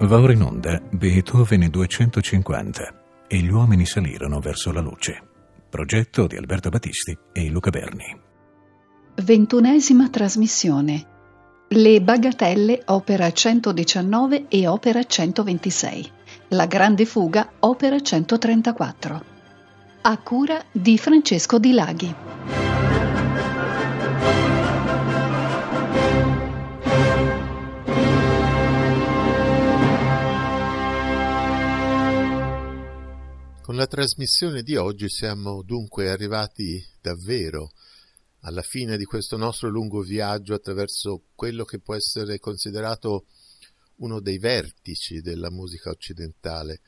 Va 0.00 0.20
ora 0.20 0.32
in 0.32 0.42
onda 0.42 0.80
Beethoven 0.90 1.68
250 1.68 2.94
e 3.26 3.38
gli 3.38 3.50
uomini 3.50 3.84
salirono 3.84 4.38
verso 4.38 4.70
la 4.70 4.80
luce. 4.80 5.20
Progetto 5.68 6.28
di 6.28 6.36
Alberto 6.36 6.68
Battisti 6.68 7.18
e 7.32 7.50
Luca 7.50 7.70
Berni. 7.70 8.16
Ventunesima 9.16 10.08
trasmissione. 10.08 11.04
Le 11.70 12.00
bagatelle 12.00 12.82
opera 12.86 13.28
119 13.30 14.46
e 14.48 14.68
opera 14.68 15.02
126. 15.02 16.10
La 16.50 16.66
grande 16.66 17.04
fuga 17.04 17.54
opera 17.58 18.00
134. 18.00 19.24
A 20.02 20.18
cura 20.18 20.62
di 20.70 20.96
Francesco 20.96 21.58
Di 21.58 21.72
Laghi. 21.72 22.14
La 33.78 33.86
trasmissione 33.86 34.64
di 34.64 34.74
oggi 34.74 35.08
siamo 35.08 35.62
dunque 35.62 36.10
arrivati 36.10 36.84
davvero 37.00 37.70
alla 38.40 38.62
fine 38.62 38.96
di 38.96 39.04
questo 39.04 39.36
nostro 39.36 39.68
lungo 39.68 40.00
viaggio 40.00 40.52
attraverso 40.52 41.26
quello 41.36 41.64
che 41.64 41.78
può 41.78 41.94
essere 41.94 42.40
considerato 42.40 43.26
uno 43.98 44.18
dei 44.18 44.38
vertici 44.38 45.20
della 45.20 45.52
musica 45.52 45.90
occidentale 45.90 46.80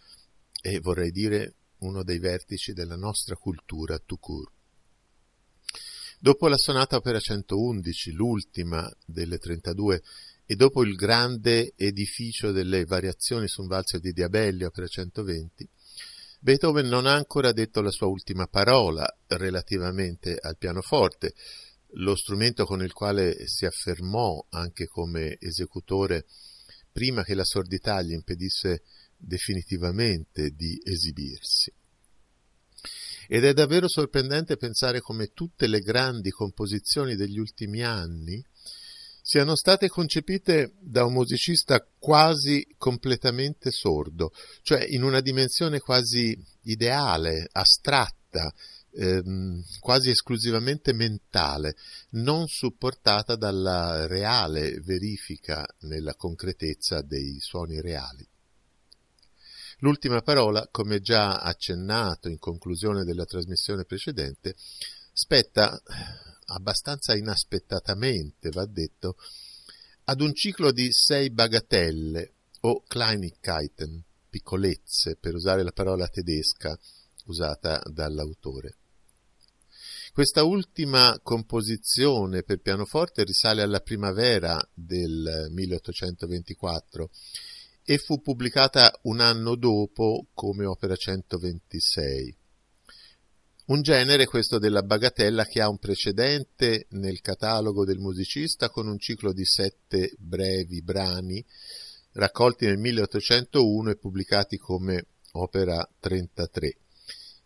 e 0.60 0.80
vorrei 0.80 1.12
dire 1.12 1.54
uno 1.78 2.02
dei 2.02 2.18
vertici 2.18 2.72
della 2.72 2.96
nostra 2.96 3.36
cultura 3.36 3.96
court. 4.18 4.52
Dopo 6.18 6.48
la 6.48 6.58
sonata 6.58 6.96
opera 6.96 7.20
111, 7.20 8.10
l'ultima 8.10 8.92
delle 9.06 9.38
32, 9.38 10.02
e 10.44 10.56
dopo 10.56 10.82
il 10.82 10.96
grande 10.96 11.72
edificio 11.76 12.50
delle 12.50 12.84
variazioni 12.84 13.46
su 13.46 13.60
un 13.60 13.68
valzer 13.68 14.00
di 14.00 14.10
Diabelli, 14.10 14.64
opera 14.64 14.88
120, 14.88 15.68
Beethoven 16.42 16.88
non 16.88 17.04
ha 17.04 17.12
ancora 17.12 17.52
detto 17.52 17.82
la 17.82 17.90
sua 17.90 18.06
ultima 18.06 18.46
parola 18.46 19.06
relativamente 19.26 20.38
al 20.40 20.56
pianoforte, 20.56 21.34
lo 21.94 22.16
strumento 22.16 22.64
con 22.64 22.82
il 22.82 22.94
quale 22.94 23.46
si 23.46 23.66
affermò 23.66 24.42
anche 24.48 24.86
come 24.86 25.36
esecutore 25.38 26.24
prima 26.90 27.24
che 27.24 27.34
la 27.34 27.44
sordità 27.44 28.00
gli 28.00 28.12
impedisse 28.12 28.84
definitivamente 29.18 30.52
di 30.52 30.80
esibirsi. 30.82 31.70
Ed 33.28 33.44
è 33.44 33.52
davvero 33.52 33.86
sorprendente 33.86 34.56
pensare 34.56 35.00
come 35.00 35.32
tutte 35.34 35.66
le 35.66 35.80
grandi 35.80 36.30
composizioni 36.30 37.16
degli 37.16 37.38
ultimi 37.38 37.82
anni 37.82 38.42
siano 39.30 39.54
state 39.54 39.88
concepite 39.88 40.72
da 40.80 41.04
un 41.04 41.12
musicista 41.12 41.86
quasi 42.00 42.66
completamente 42.76 43.70
sordo, 43.70 44.32
cioè 44.62 44.84
in 44.88 45.04
una 45.04 45.20
dimensione 45.20 45.78
quasi 45.78 46.36
ideale, 46.62 47.46
astratta, 47.52 48.52
ehm, 48.90 49.62
quasi 49.78 50.10
esclusivamente 50.10 50.92
mentale, 50.92 51.76
non 52.14 52.48
supportata 52.48 53.36
dalla 53.36 54.08
reale 54.08 54.80
verifica 54.80 55.64
nella 55.82 56.16
concretezza 56.16 57.00
dei 57.00 57.38
suoni 57.38 57.80
reali. 57.80 58.26
L'ultima 59.78 60.22
parola, 60.22 60.66
come 60.72 60.98
già 60.98 61.38
accennato 61.38 62.28
in 62.28 62.40
conclusione 62.40 63.04
della 63.04 63.26
trasmissione 63.26 63.84
precedente, 63.84 64.56
spetta 65.12 65.80
abbastanza 66.52 67.16
inaspettatamente, 67.16 68.50
va 68.50 68.66
detto, 68.66 69.16
ad 70.04 70.20
un 70.20 70.34
ciclo 70.34 70.72
di 70.72 70.88
sei 70.90 71.30
bagatelle 71.30 72.32
o 72.60 72.82
Kleinigkeiten, 72.86 74.02
piccolezze, 74.28 75.16
per 75.16 75.34
usare 75.34 75.62
la 75.62 75.72
parola 75.72 76.08
tedesca 76.08 76.76
usata 77.26 77.80
dall'autore. 77.92 78.76
Questa 80.12 80.42
ultima 80.42 81.20
composizione 81.22 82.42
per 82.42 82.60
pianoforte 82.60 83.22
risale 83.22 83.62
alla 83.62 83.80
primavera 83.80 84.58
del 84.74 85.46
1824 85.50 87.10
e 87.84 87.98
fu 87.98 88.20
pubblicata 88.20 88.98
un 89.02 89.20
anno 89.20 89.54
dopo 89.54 90.26
come 90.34 90.64
opera 90.64 90.96
126. 90.96 92.39
Un 93.70 93.82
genere, 93.82 94.26
questo 94.26 94.58
della 94.58 94.82
bagatella, 94.82 95.44
che 95.44 95.60
ha 95.60 95.68
un 95.68 95.78
precedente 95.78 96.86
nel 96.90 97.20
catalogo 97.20 97.84
del 97.84 98.00
musicista 98.00 98.68
con 98.68 98.88
un 98.88 98.98
ciclo 98.98 99.32
di 99.32 99.44
sette 99.44 100.12
brevi 100.18 100.82
brani 100.82 101.44
raccolti 102.14 102.66
nel 102.66 102.78
1801 102.78 103.90
e 103.90 103.96
pubblicati 103.96 104.56
come 104.56 105.06
opera 105.34 105.88
33, 106.00 106.78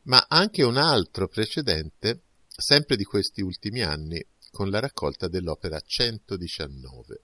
ma 0.04 0.24
anche 0.26 0.62
un 0.62 0.78
altro 0.78 1.28
precedente, 1.28 2.22
sempre 2.46 2.96
di 2.96 3.04
questi 3.04 3.42
ultimi 3.42 3.82
anni, 3.82 4.24
con 4.50 4.70
la 4.70 4.80
raccolta 4.80 5.28
dell'opera 5.28 5.78
119. 5.78 7.20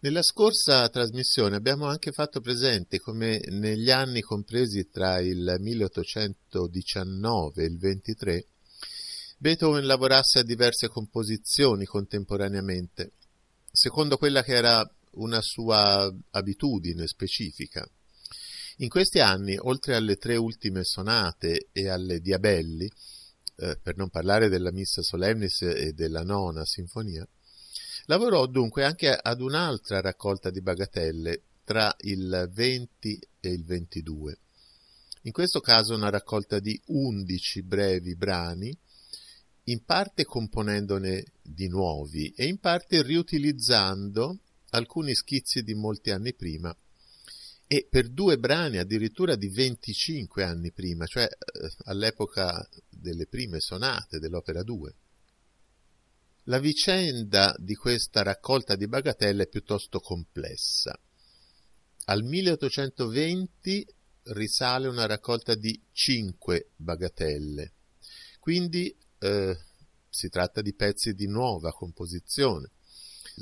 Nella 0.00 0.22
scorsa 0.22 0.88
trasmissione 0.90 1.56
abbiamo 1.56 1.86
anche 1.86 2.12
fatto 2.12 2.40
presente 2.40 3.00
come 3.00 3.40
negli 3.48 3.90
anni 3.90 4.20
compresi 4.20 4.88
tra 4.88 5.18
il 5.18 5.56
1819 5.58 7.64
e 7.64 7.66
il 7.66 7.78
23 7.78 8.46
Beethoven 9.38 9.84
lavorasse 9.84 10.38
a 10.38 10.44
diverse 10.44 10.86
composizioni 10.86 11.84
contemporaneamente, 11.84 13.14
secondo 13.72 14.18
quella 14.18 14.44
che 14.44 14.52
era 14.52 14.88
una 15.14 15.40
sua 15.40 16.08
abitudine 16.30 17.08
specifica. 17.08 17.84
In 18.76 18.88
questi 18.88 19.18
anni, 19.18 19.58
oltre 19.58 19.96
alle 19.96 20.14
tre 20.14 20.36
ultime 20.36 20.84
sonate 20.84 21.70
e 21.72 21.88
alle 21.88 22.20
diabelli, 22.20 22.88
eh, 23.56 23.76
per 23.82 23.96
non 23.96 24.10
parlare 24.10 24.48
della 24.48 24.70
Missa 24.70 25.02
Solemnis 25.02 25.62
e 25.62 25.92
della 25.92 26.22
nona 26.22 26.64
sinfonia, 26.64 27.26
Lavorò 28.10 28.46
dunque 28.46 28.84
anche 28.84 29.10
ad 29.10 29.42
un'altra 29.42 30.00
raccolta 30.00 30.48
di 30.48 30.62
bagatelle 30.62 31.42
tra 31.62 31.94
il 32.00 32.48
20 32.50 33.20
e 33.38 33.50
il 33.50 33.64
22. 33.64 34.38
In 35.22 35.32
questo 35.32 35.60
caso 35.60 35.94
una 35.94 36.08
raccolta 36.08 36.58
di 36.58 36.80
11 36.86 37.62
brevi 37.64 38.16
brani, 38.16 38.74
in 39.64 39.84
parte 39.84 40.24
componendone 40.24 41.32
di 41.42 41.68
nuovi 41.68 42.32
e 42.34 42.46
in 42.46 42.58
parte 42.58 43.02
riutilizzando 43.02 44.38
alcuni 44.70 45.14
schizzi 45.14 45.62
di 45.62 45.74
molti 45.74 46.10
anni 46.10 46.32
prima 46.32 46.74
e 47.66 47.86
per 47.90 48.08
due 48.08 48.38
brani 48.38 48.78
addirittura 48.78 49.36
di 49.36 49.50
25 49.50 50.44
anni 50.44 50.72
prima, 50.72 51.04
cioè 51.04 51.24
eh, 51.24 51.70
all'epoca 51.84 52.66
delle 52.88 53.26
prime 53.26 53.60
sonate 53.60 54.18
dell'opera 54.18 54.62
2. 54.62 54.94
La 56.48 56.58
vicenda 56.58 57.54
di 57.58 57.74
questa 57.74 58.22
raccolta 58.22 58.74
di 58.74 58.88
bagatelle 58.88 59.42
è 59.42 59.48
piuttosto 59.48 60.00
complessa. 60.00 60.98
Al 62.06 62.22
1820 62.24 63.86
risale 64.22 64.88
una 64.88 65.04
raccolta 65.04 65.54
di 65.54 65.78
cinque 65.92 66.70
bagatelle, 66.74 67.72
quindi 68.40 68.96
eh, 69.18 69.58
si 70.08 70.30
tratta 70.30 70.62
di 70.62 70.72
pezzi 70.72 71.12
di 71.12 71.26
nuova 71.26 71.70
composizione, 71.70 72.70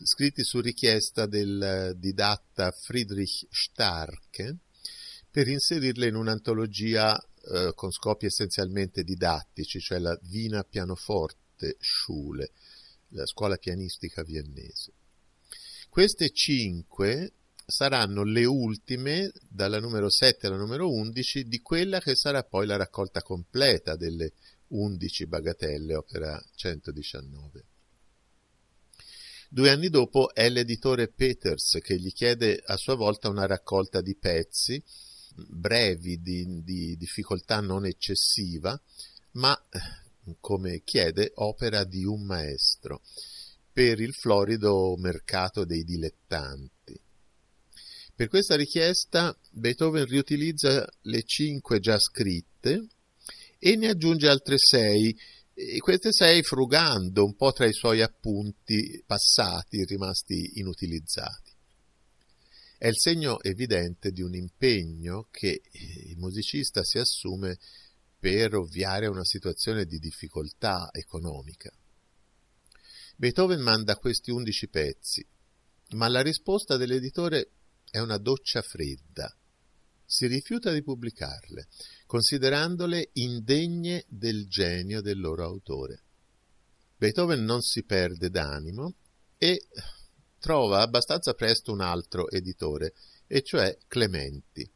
scritti 0.02 0.42
su 0.42 0.60
richiesta 0.60 1.26
del 1.26 1.94
didatta 1.96 2.72
Friedrich 2.72 3.46
Starke 3.50 4.56
per 5.30 5.46
inserirle 5.46 6.08
in 6.08 6.16
un'antologia 6.16 7.16
eh, 7.52 7.70
con 7.72 7.92
scopi 7.92 8.26
essenzialmente 8.26 9.04
didattici, 9.04 9.78
cioè 9.78 10.00
la 10.00 10.18
Wiener 10.28 10.66
Pianoforte 10.68 11.76
Schule, 11.78 12.50
la 13.08 13.26
scuola 13.26 13.56
pianistica 13.56 14.22
viennese. 14.22 14.92
Queste 15.88 16.30
cinque 16.30 17.32
saranno 17.66 18.22
le 18.22 18.44
ultime, 18.44 19.32
dalla 19.48 19.80
numero 19.80 20.08
7 20.08 20.46
alla 20.46 20.56
numero 20.56 20.90
11, 20.92 21.48
di 21.48 21.60
quella 21.60 22.00
che 22.00 22.14
sarà 22.14 22.44
poi 22.44 22.66
la 22.66 22.76
raccolta 22.76 23.22
completa 23.22 23.96
delle 23.96 24.32
11 24.68 25.26
bagatelle, 25.26 25.94
opera 25.94 26.42
119. 26.54 27.64
Due 29.48 29.70
anni 29.70 29.88
dopo 29.88 30.34
è 30.34 30.48
l'editore 30.48 31.08
Peters 31.08 31.78
che 31.80 31.98
gli 31.98 32.12
chiede 32.12 32.60
a 32.64 32.76
sua 32.76 32.94
volta 32.94 33.28
una 33.28 33.46
raccolta 33.46 34.00
di 34.00 34.16
pezzi, 34.16 34.82
brevi, 35.34 36.20
di, 36.20 36.62
di 36.62 36.96
difficoltà 36.96 37.60
non 37.60 37.86
eccessiva, 37.86 38.80
ma 39.32 39.58
come 40.40 40.82
chiede, 40.84 41.32
opera 41.34 41.84
di 41.84 42.04
un 42.04 42.24
maestro 42.24 43.02
per 43.72 44.00
il 44.00 44.12
florido 44.12 44.96
mercato 44.96 45.64
dei 45.64 45.84
dilettanti. 45.84 46.98
Per 48.14 48.28
questa 48.28 48.56
richiesta 48.56 49.38
Beethoven 49.50 50.06
riutilizza 50.06 50.88
le 51.02 51.22
cinque 51.24 51.80
già 51.80 51.98
scritte 51.98 52.86
e 53.58 53.76
ne 53.76 53.88
aggiunge 53.88 54.28
altre 54.28 54.56
sei, 54.56 55.14
e 55.52 55.78
queste 55.78 56.12
sei 56.12 56.42
frugando 56.42 57.24
un 57.24 57.34
po' 57.34 57.52
tra 57.52 57.66
i 57.66 57.74
suoi 57.74 58.00
appunti 58.00 59.02
passati 59.04 59.84
rimasti 59.84 60.58
inutilizzati. 60.58 61.52
È 62.78 62.88
il 62.88 62.98
segno 62.98 63.42
evidente 63.42 64.10
di 64.12 64.22
un 64.22 64.34
impegno 64.34 65.28
che 65.30 65.62
il 65.72 66.16
musicista 66.16 66.82
si 66.84 66.98
assume 66.98 67.58
per 68.18 68.54
ovviare 68.54 69.06
a 69.06 69.10
una 69.10 69.24
situazione 69.24 69.84
di 69.84 69.98
difficoltà 69.98 70.88
economica. 70.92 71.70
Beethoven 73.16 73.60
manda 73.60 73.96
questi 73.96 74.30
undici 74.30 74.68
pezzi, 74.68 75.26
ma 75.90 76.08
la 76.08 76.22
risposta 76.22 76.76
dell'editore 76.76 77.50
è 77.90 77.98
una 77.98 78.18
doccia 78.18 78.62
fredda. 78.62 79.34
Si 80.04 80.26
rifiuta 80.26 80.72
di 80.72 80.82
pubblicarle, 80.82 81.68
considerandole 82.06 83.10
indegne 83.14 84.04
del 84.08 84.46
genio 84.48 85.00
del 85.00 85.18
loro 85.18 85.44
autore. 85.44 86.02
Beethoven 86.96 87.44
non 87.44 87.60
si 87.62 87.84
perde 87.84 88.30
d'animo 88.30 88.94
e 89.38 89.66
trova 90.38 90.80
abbastanza 90.80 91.34
presto 91.34 91.72
un 91.72 91.80
altro 91.80 92.30
editore, 92.30 92.94
e 93.26 93.42
cioè 93.42 93.76
Clementi, 93.88 94.70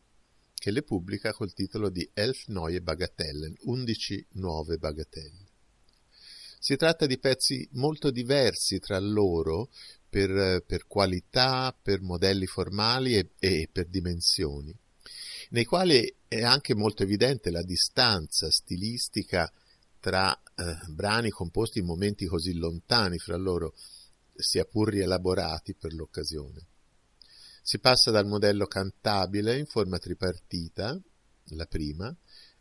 che 0.61 0.71
le 0.71 0.83
pubblica 0.83 1.33
col 1.33 1.55
titolo 1.55 1.89
di 1.89 2.07
Elf 2.13 2.49
Neue 2.49 2.83
Bagatellen, 2.83 3.57
11 3.63 4.27
nuove 4.33 4.77
bagatelle. 4.77 5.49
Si 6.59 6.77
tratta 6.77 7.07
di 7.07 7.19
pezzi 7.19 7.67
molto 7.73 8.11
diversi 8.11 8.79
tra 8.79 8.99
loro 8.99 9.71
per, 10.07 10.63
per 10.67 10.87
qualità, 10.87 11.75
per 11.83 12.03
modelli 12.03 12.45
formali 12.45 13.15
e, 13.15 13.31
e 13.39 13.71
per 13.73 13.87
dimensioni, 13.87 14.77
nei 15.53 15.65
quali 15.65 16.15
è 16.29 16.43
anche 16.43 16.75
molto 16.75 17.05
evidente 17.05 17.51
la 17.51 17.63
distanza 17.63 18.51
stilistica 18.51 19.51
tra 19.99 20.31
eh, 20.35 20.77
brani 20.89 21.31
composti 21.31 21.79
in 21.79 21.87
momenti 21.87 22.27
così 22.27 22.53
lontani 22.53 23.17
fra 23.17 23.37
loro, 23.37 23.73
sia 24.35 24.67
pur 24.67 24.91
rielaborati 24.91 25.75
per 25.75 25.95
l'occasione. 25.95 26.67
Si 27.71 27.79
passa 27.79 28.11
dal 28.11 28.27
modello 28.27 28.67
cantabile 28.67 29.57
in 29.57 29.65
forma 29.65 29.99
tripartita, 29.99 31.01
la 31.51 31.67
prima, 31.67 32.13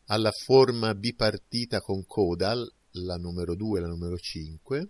alla 0.06 0.30
forma 0.30 0.94
bipartita 0.94 1.82
con 1.82 2.06
coda, 2.06 2.54
la 2.92 3.18
numero 3.18 3.56
2 3.56 3.80
e 3.80 3.82
la 3.82 3.88
numero 3.88 4.20
5, 4.20 4.90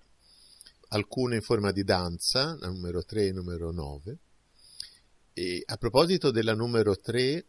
alcune 0.89 1.35
in 1.35 1.41
forma 1.41 1.71
di 1.71 1.85
danza, 1.85 2.57
la 2.59 2.67
numero 2.67 3.01
3 3.05 3.27
e 3.27 3.31
numero 3.31 3.71
9. 3.71 4.17
E 5.31 5.63
a 5.65 5.77
proposito 5.77 6.31
della 6.31 6.53
numero 6.53 6.97
3, 6.97 7.45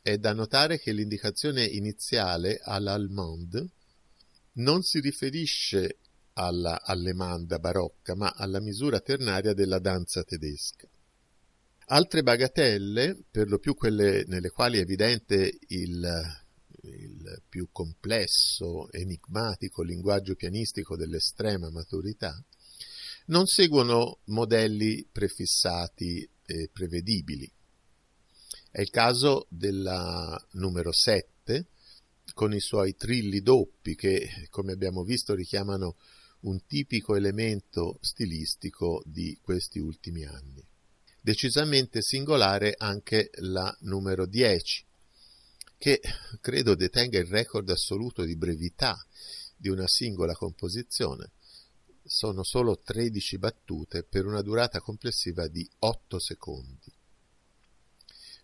è 0.00 0.16
da 0.16 0.32
notare 0.32 0.78
che 0.78 0.92
l'indicazione 0.92 1.62
iniziale 1.66 2.58
all'allemande 2.62 3.68
non 4.52 4.80
si 4.80 4.98
riferisce 5.00 5.98
alla 6.32 6.80
allemanda 6.80 7.58
barocca, 7.58 8.14
ma 8.14 8.32
alla 8.34 8.62
misura 8.62 9.00
ternaria 9.00 9.52
della 9.52 9.78
danza 9.78 10.24
tedesca. 10.24 10.88
Altre 11.86 12.22
bagatelle, 12.22 13.24
per 13.30 13.48
lo 13.48 13.58
più 13.58 13.74
quelle 13.74 14.24
nelle 14.26 14.48
quali 14.48 14.78
è 14.78 14.80
evidente 14.80 15.58
il, 15.68 16.02
il 16.82 17.42
più 17.46 17.68
complesso, 17.70 18.90
enigmatico 18.90 19.82
linguaggio 19.82 20.34
pianistico 20.34 20.96
dell'estrema 20.96 21.70
maturità, 21.70 22.42
non 23.26 23.46
seguono 23.46 24.20
modelli 24.26 25.06
prefissati 25.10 26.26
e 26.46 26.70
prevedibili. 26.72 27.50
È 28.70 28.80
il 28.80 28.90
caso 28.90 29.46
della 29.50 30.42
numero 30.52 30.90
7, 30.90 31.66
con 32.32 32.54
i 32.54 32.60
suoi 32.60 32.96
trilli 32.96 33.40
doppi 33.40 33.94
che, 33.94 34.46
come 34.48 34.72
abbiamo 34.72 35.02
visto, 35.02 35.34
richiamano 35.34 35.96
un 36.40 36.64
tipico 36.66 37.14
elemento 37.14 37.98
stilistico 38.00 39.02
di 39.04 39.38
questi 39.42 39.78
ultimi 39.78 40.24
anni. 40.24 40.66
Decisamente 41.24 42.02
singolare 42.02 42.74
anche 42.76 43.30
la 43.36 43.74
numero 43.80 44.26
10, 44.26 44.84
che 45.78 45.98
credo 46.42 46.74
detenga 46.74 47.18
il 47.18 47.24
record 47.24 47.66
assoluto 47.70 48.24
di 48.24 48.36
brevità 48.36 48.94
di 49.56 49.70
una 49.70 49.88
singola 49.88 50.34
composizione. 50.34 51.30
Sono 52.04 52.44
solo 52.44 52.78
13 52.78 53.38
battute 53.38 54.02
per 54.02 54.26
una 54.26 54.42
durata 54.42 54.80
complessiva 54.80 55.48
di 55.48 55.66
8 55.78 56.18
secondi. 56.18 56.92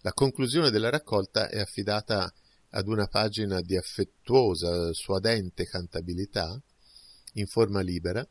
La 0.01 0.15
conclusione 0.15 0.71
della 0.71 0.89
raccolta 0.89 1.51
è 1.51 1.61
affidata 1.61 2.33
ad 2.71 2.89
una 2.89 3.09
pagina 3.09 3.61
di 3.61 3.77
affettuosa, 3.77 4.95
suadente 4.95 5.67
cantabilità, 5.67 6.59
in 7.35 7.47
forma 7.47 7.83
libera, 7.83 8.27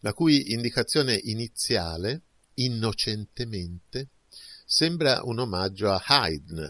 la 0.00 0.12
cui 0.12 0.50
indicazione 0.50 1.14
iniziale, 1.14 2.22
innocentemente, 2.56 4.10
sembra 4.64 5.22
un 5.24 5.38
omaggio 5.38 5.90
a 5.90 6.02
Haydn, 6.04 6.68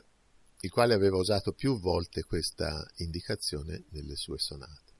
il 0.60 0.70
quale 0.70 0.94
aveva 0.94 1.16
usato 1.16 1.52
più 1.52 1.78
volte 1.78 2.22
questa 2.22 2.86
indicazione 2.96 3.84
nelle 3.90 4.16
sue 4.16 4.38
sonate. 4.38 4.94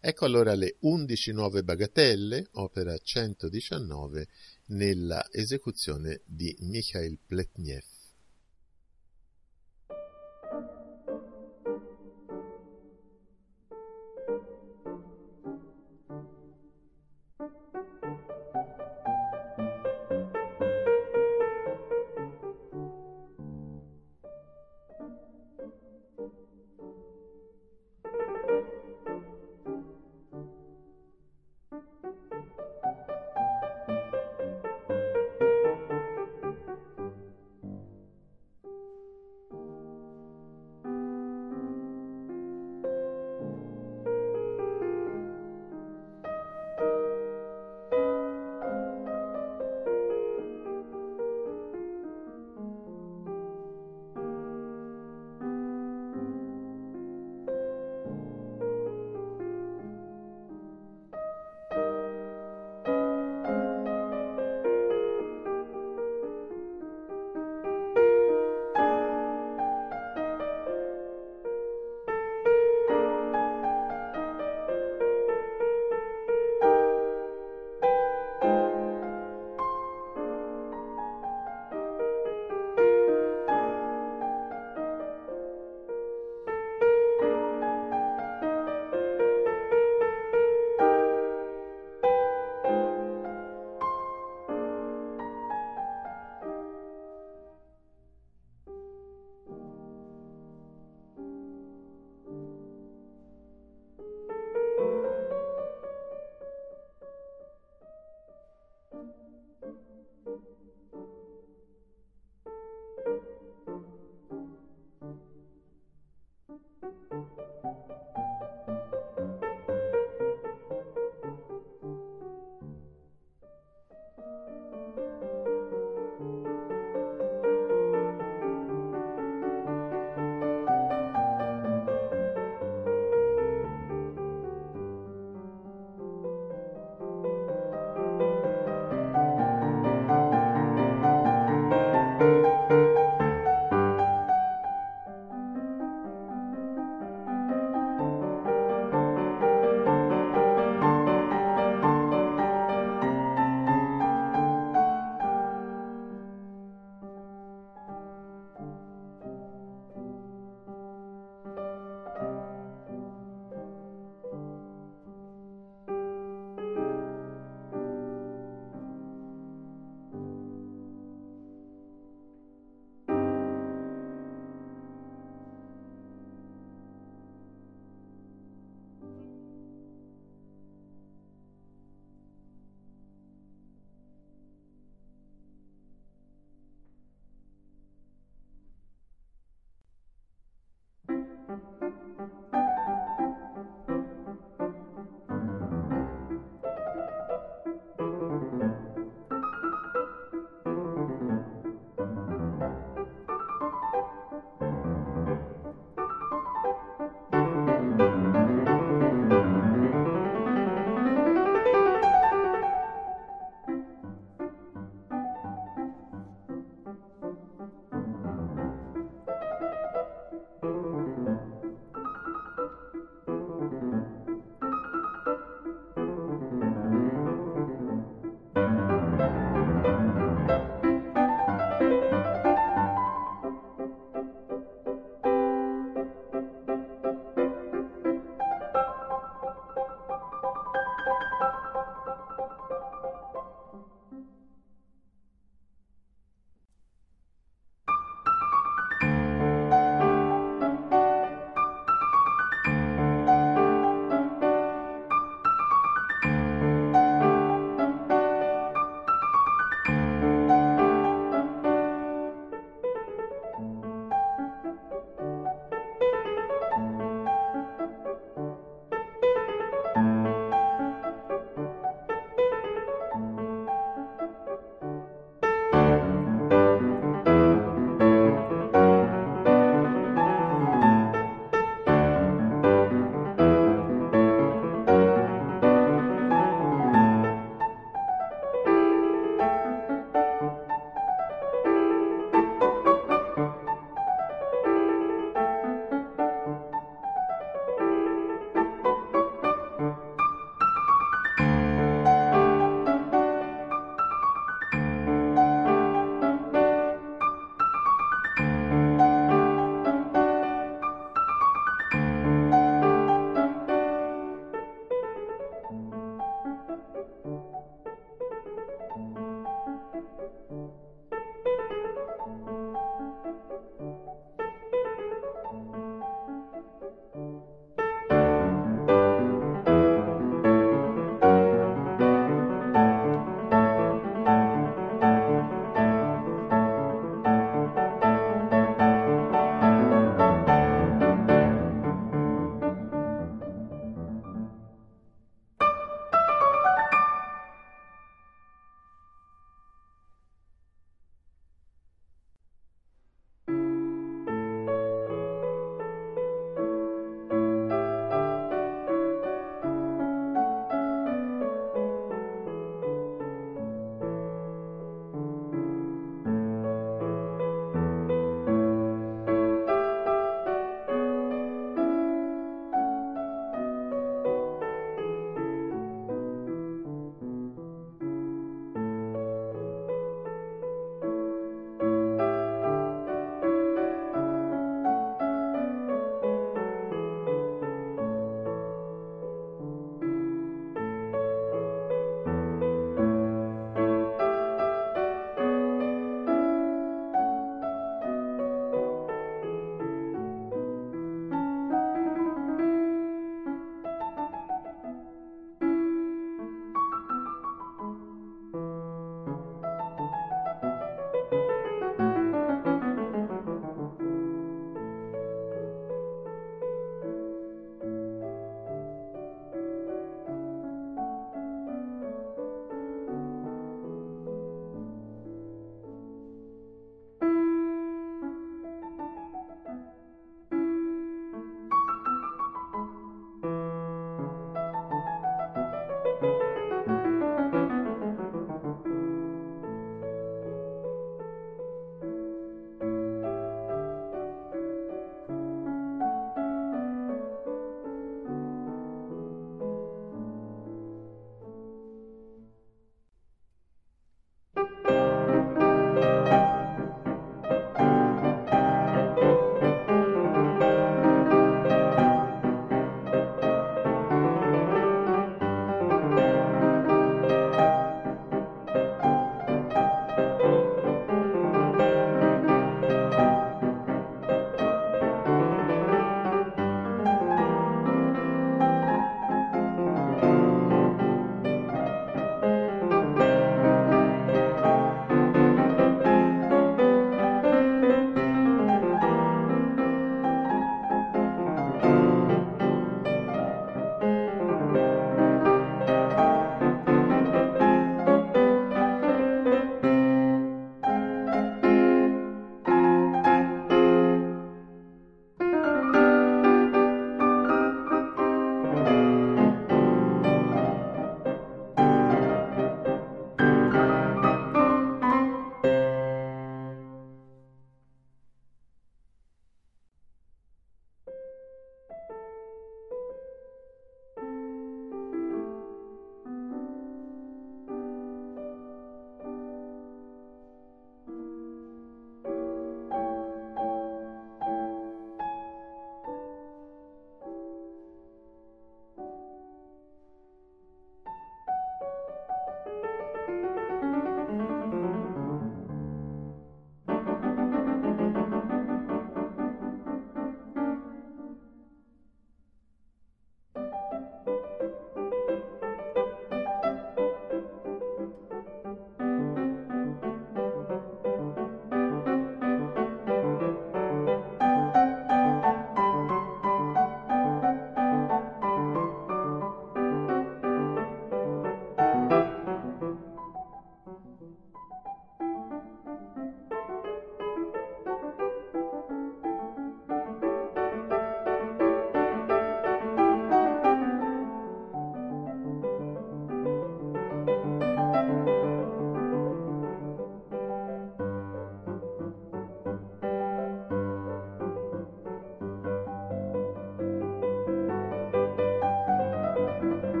Ecco 0.00 0.24
allora 0.24 0.54
le 0.54 0.76
11 0.80 1.32
nuove 1.32 1.62
bagatelle, 1.62 2.48
opera 2.52 2.96
119, 2.96 4.28
nella 4.66 5.26
esecuzione 5.30 6.20
di 6.24 6.54
Mikhail 6.60 7.18
Pletnev. 7.26 7.95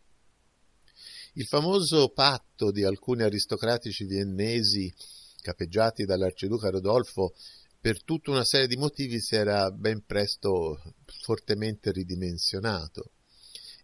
Il 1.35 1.47
famoso 1.47 2.11
patto 2.11 2.71
di 2.71 2.85
alcuni 2.85 3.23
aristocratici 3.23 4.05
viennesi 4.05 4.93
capeggiati 5.41 6.05
dall'arciduca 6.05 6.71
Rodolfo 6.71 7.35
per 7.81 8.03
tutta 8.03 8.31
una 8.31 8.45
serie 8.45 8.67
di 8.67 8.77
motivi 8.77 9.21
si 9.21 9.35
era 9.35 9.71
ben 9.71 10.05
presto 10.07 10.95
fortemente 11.21 11.93
ridimensionato 11.93 13.11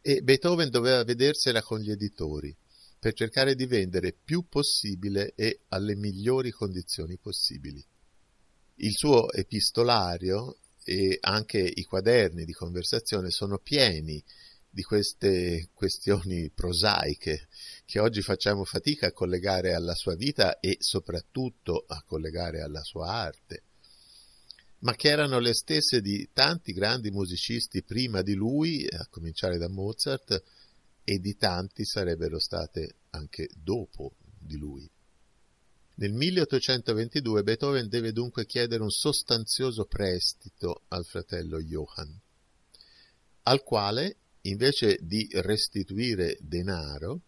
e 0.01 0.23
Beethoven 0.23 0.71
doveva 0.71 1.05
vedersela 1.05 1.61
con 1.61 1.81
gli 1.81 1.91
editori 1.91 2.57
per 2.99 3.13
cercare 3.13 3.55
di 3.55 3.67
vendere 3.67 4.13
più 4.13 4.47
possibile 4.49 5.33
e 5.35 5.61
alle 5.69 5.97
migliori 5.97 6.51
condizioni 6.51 7.19
possibili. 7.19 7.85
Il 8.77 8.93
suo 8.95 9.31
epistolario 9.33 10.60
e 10.85 11.19
anche 11.21 11.59
i 11.59 11.83
quaderni 11.85 12.45
di 12.45 12.53
conversazione 12.53 13.31
sono 13.31 13.59
pieni 13.59 14.23
di 14.73 14.83
queste 14.83 15.69
questioni 15.75 16.51
prosaiche 16.51 17.49
che 17.85 17.99
oggi 17.99 18.23
facciamo 18.23 18.65
fatica 18.65 19.09
a 19.09 19.13
collegare 19.13 19.75
alla 19.75 19.95
sua 19.95 20.15
vita 20.15 20.61
e 20.61 20.77
soprattutto 20.79 21.85
a 21.89 22.03
collegare 22.07 22.61
alla 22.61 22.83
sua 22.83 23.09
arte 23.09 23.63
ma 24.81 24.95
che 24.95 25.09
erano 25.09 25.39
le 25.39 25.55
stesse 25.55 26.01
di 26.01 26.31
tanti 26.33 26.73
grandi 26.73 27.11
musicisti 27.11 27.83
prima 27.83 28.23
di 28.23 28.35
lui, 28.35 28.87
a 28.89 29.07
cominciare 29.11 29.59
da 29.59 29.69
Mozart, 29.69 30.43
e 31.05 31.19
di 31.19 31.37
tanti 31.37 31.85
sarebbero 31.85 32.39
state 32.39 32.95
anche 33.11 33.49
dopo 33.55 34.15
di 34.39 34.57
lui. 34.57 34.89
Nel 36.01 36.15
1822 36.15 37.43
Beethoven 37.43 37.87
deve 37.87 38.13
dunque 38.13 38.47
chiedere 38.47 38.83
un 38.83 38.89
sostanzioso 38.89 39.85
prestito 39.85 40.85
al 40.89 41.05
fratello 41.05 41.61
Johann, 41.61 42.11
al 43.43 43.63
quale, 43.63 44.17
invece 44.43 44.97
di 45.03 45.29
restituire 45.31 46.39
denaro, 46.41 47.21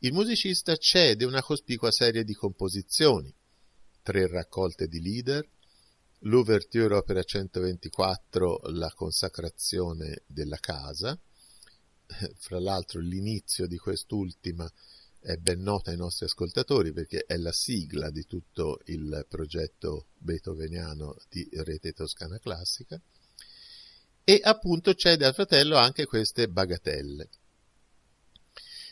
il 0.00 0.12
musicista 0.12 0.76
cede 0.76 1.24
una 1.24 1.42
cospicua 1.42 1.90
serie 1.90 2.22
di 2.22 2.32
composizioni, 2.32 3.34
tre 4.02 4.28
raccolte 4.28 4.86
di 4.86 5.00
lieder, 5.00 5.44
l'ouverture 6.20 6.94
opera 6.94 7.24
124 7.24 8.60
la 8.66 8.92
consacrazione 8.94 10.22
della 10.26 10.58
casa 10.58 11.18
fra 12.38 12.60
l'altro 12.60 13.00
l'inizio 13.00 13.66
di 13.66 13.78
quest'ultima 13.78 14.70
è 15.26 15.38
ben 15.38 15.60
nota 15.60 15.90
ai 15.90 15.96
nostri 15.96 16.26
ascoltatori 16.26 16.92
perché 16.92 17.24
è 17.26 17.36
la 17.36 17.50
sigla 17.50 18.10
di 18.10 18.24
tutto 18.26 18.78
il 18.84 19.26
progetto 19.28 20.06
beethoveniano 20.18 21.16
di 21.28 21.48
Rete 21.50 21.90
Toscana 21.90 22.38
Classica 22.38 23.00
e 24.22 24.40
appunto 24.40 24.94
cede 24.94 25.24
al 25.24 25.34
fratello 25.34 25.78
anche 25.78 26.06
queste 26.06 26.48
bagatelle. 26.48 27.28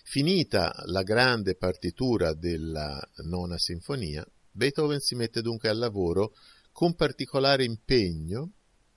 Finita 0.02 0.74
la 0.86 1.04
grande 1.04 1.54
partitura 1.54 2.34
della 2.34 3.00
nona 3.26 3.56
sinfonia, 3.56 4.26
Beethoven 4.50 4.98
si 4.98 5.14
mette 5.14 5.40
dunque 5.40 5.68
al 5.68 5.78
lavoro 5.78 6.34
con 6.72 6.96
particolare 6.96 7.62
impegno 7.62 8.54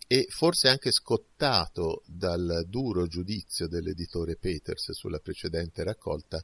e 0.07 0.25
forse 0.29 0.69
anche 0.69 0.91
scottato 0.91 2.01
dal 2.07 2.65
duro 2.67 3.05
giudizio 3.05 3.67
dell'editore 3.67 4.37
Peters 4.37 4.91
sulla 4.93 5.19
precedente 5.19 5.83
raccolta, 5.83 6.41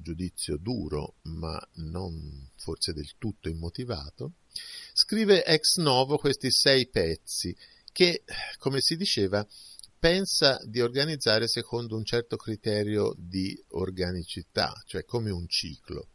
giudizio 0.00 0.56
duro 0.56 1.16
ma 1.22 1.58
non 1.74 2.50
forse 2.56 2.92
del 2.92 3.12
tutto 3.18 3.48
immotivato, 3.48 4.34
scrive 4.92 5.44
ex 5.44 5.76
novo 5.76 6.18
questi 6.18 6.50
sei 6.50 6.88
pezzi 6.88 7.56
che, 7.90 8.24
come 8.58 8.80
si 8.80 8.96
diceva, 8.96 9.46
pensa 9.98 10.58
di 10.64 10.80
organizzare 10.80 11.46
secondo 11.46 11.96
un 11.96 12.04
certo 12.04 12.36
criterio 12.36 13.14
di 13.16 13.56
organicità, 13.68 14.72
cioè 14.86 15.04
come 15.04 15.30
un 15.30 15.46
ciclo. 15.46 16.08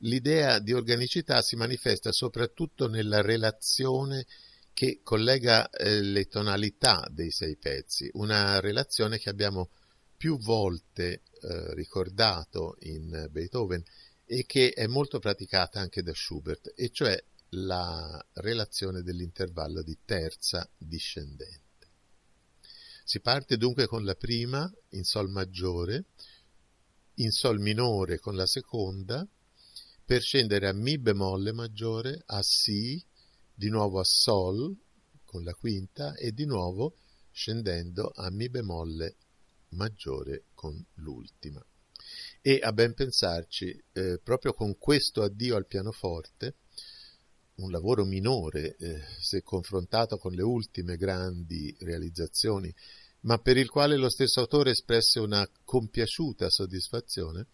L'idea 0.00 0.58
di 0.58 0.74
organicità 0.74 1.40
si 1.40 1.56
manifesta 1.56 2.12
soprattutto 2.12 2.88
nella 2.88 3.22
relazione 3.22 4.26
che 4.74 5.00
collega 5.02 5.70
eh, 5.70 6.02
le 6.02 6.26
tonalità 6.26 7.08
dei 7.10 7.30
sei 7.30 7.56
pezzi, 7.56 8.10
una 8.12 8.60
relazione 8.60 9.16
che 9.16 9.30
abbiamo 9.30 9.70
più 10.16 10.38
volte 10.38 11.22
eh, 11.40 11.74
ricordato 11.74 12.76
in 12.80 13.28
Beethoven 13.30 13.82
e 14.24 14.44
che 14.44 14.70
è 14.70 14.86
molto 14.86 15.18
praticata 15.18 15.78
anche 15.78 16.02
da 16.02 16.12
Schubert, 16.14 16.72
e 16.74 16.90
cioè 16.90 17.22
la 17.50 18.24
relazione 18.34 19.02
dell'intervallo 19.02 19.82
di 19.82 19.96
terza 20.04 20.68
discendente. 20.76 21.64
Si 23.04 23.20
parte 23.20 23.56
dunque 23.56 23.86
con 23.86 24.04
la 24.04 24.16
prima 24.16 24.68
in 24.90 25.04
Sol 25.04 25.30
maggiore, 25.30 26.06
in 27.14 27.30
Sol 27.30 27.60
minore 27.60 28.18
con 28.18 28.34
la 28.34 28.46
seconda, 28.46 29.26
per 30.04 30.22
scendere 30.22 30.68
a 30.68 30.72
Mi 30.72 30.98
bemolle 30.98 31.52
maggiore, 31.52 32.22
a 32.26 32.42
Si, 32.42 33.02
di 33.54 33.68
nuovo 33.68 34.00
a 34.00 34.04
Sol 34.04 34.76
con 35.24 35.44
la 35.44 35.54
quinta 35.54 36.14
e 36.14 36.32
di 36.32 36.44
nuovo 36.46 36.96
scendendo 37.30 38.10
a 38.14 38.30
Mi 38.30 38.48
bemolle 38.48 39.16
maggiore 39.76 40.46
con 40.54 40.84
l'ultima. 40.94 41.64
E 42.40 42.60
a 42.62 42.72
ben 42.72 42.94
pensarci, 42.94 43.82
eh, 43.92 44.20
proprio 44.22 44.52
con 44.52 44.76
questo 44.78 45.22
addio 45.22 45.56
al 45.56 45.66
pianoforte, 45.66 46.56
un 47.56 47.70
lavoro 47.70 48.04
minore 48.04 48.76
eh, 48.76 49.00
se 49.18 49.42
confrontato 49.42 50.18
con 50.18 50.32
le 50.32 50.42
ultime 50.42 50.96
grandi 50.96 51.74
realizzazioni, 51.80 52.72
ma 53.20 53.38
per 53.38 53.56
il 53.56 53.70
quale 53.70 53.96
lo 53.96 54.10
stesso 54.10 54.40
autore 54.40 54.70
espresse 54.70 55.20
una 55.20 55.48
compiaciuta 55.64 56.50
soddisfazione, 56.50 57.48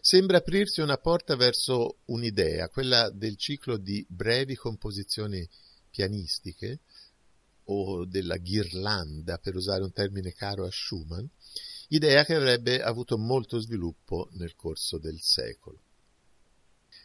sembra 0.00 0.38
aprirsi 0.38 0.80
una 0.80 0.96
porta 0.96 1.36
verso 1.36 1.98
un'idea, 2.06 2.68
quella 2.68 3.10
del 3.10 3.36
ciclo 3.36 3.76
di 3.76 4.04
brevi 4.08 4.54
composizioni 4.56 5.46
pianistiche 5.90 6.80
o 7.64 8.04
della 8.04 8.36
ghirlanda, 8.36 9.38
per 9.38 9.56
usare 9.56 9.82
un 9.82 9.92
termine 9.92 10.32
caro 10.32 10.64
a 10.64 10.70
Schumann, 10.70 11.24
idea 11.88 12.24
che 12.24 12.34
avrebbe 12.34 12.82
avuto 12.82 13.18
molto 13.18 13.58
sviluppo 13.58 14.28
nel 14.32 14.54
corso 14.54 14.98
del 14.98 15.18
secolo. 15.20 15.80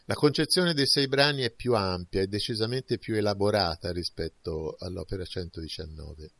La 0.06 0.16
concezione 0.16 0.74
dei 0.74 0.88
sei 0.88 1.08
brani 1.08 1.44
è 1.44 1.52
più 1.52 1.76
ampia 1.76 2.22
e 2.22 2.28
decisamente 2.28 2.98
più 2.98 3.16
elaborata 3.16 3.92
rispetto 3.92 4.76
all'opera 4.80 5.26
119. 5.26 6.32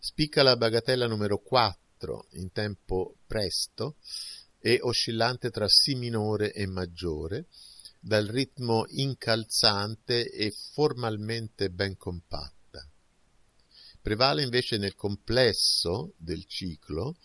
Spicca 0.00 0.42
la 0.42 0.56
bagatella 0.56 1.06
numero 1.06 1.38
4 1.38 2.26
in 2.32 2.50
tempo 2.50 3.18
presto, 3.26 3.96
e 4.60 4.78
oscillante 4.82 5.50
tra 5.50 5.66
Si 5.68 5.94
minore 5.94 6.52
e 6.52 6.66
maggiore, 6.66 7.46
dal 7.98 8.26
ritmo 8.26 8.84
incalzante 8.88 10.30
e 10.30 10.52
formalmente 10.72 11.70
ben 11.70 11.96
compatta. 11.96 12.59
Prevale 14.02 14.42
invece 14.42 14.78
nel 14.78 14.94
complesso 14.94 16.14
del 16.16 16.46
ciclo 16.46 17.16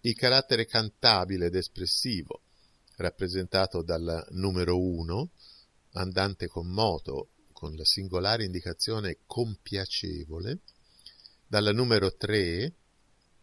il 0.00 0.14
carattere 0.14 0.66
cantabile 0.66 1.46
ed 1.46 1.54
espressivo, 1.54 2.42
rappresentato 2.96 3.82
dal 3.82 4.26
numero 4.30 4.78
1, 4.78 5.30
andante 5.92 6.46
con 6.46 6.68
moto, 6.68 7.30
con 7.52 7.74
la 7.74 7.84
singolare 7.84 8.44
indicazione 8.44 9.18
compiacevole, 9.26 10.60
dal 11.46 11.74
numero 11.74 12.14
3, 12.14 12.74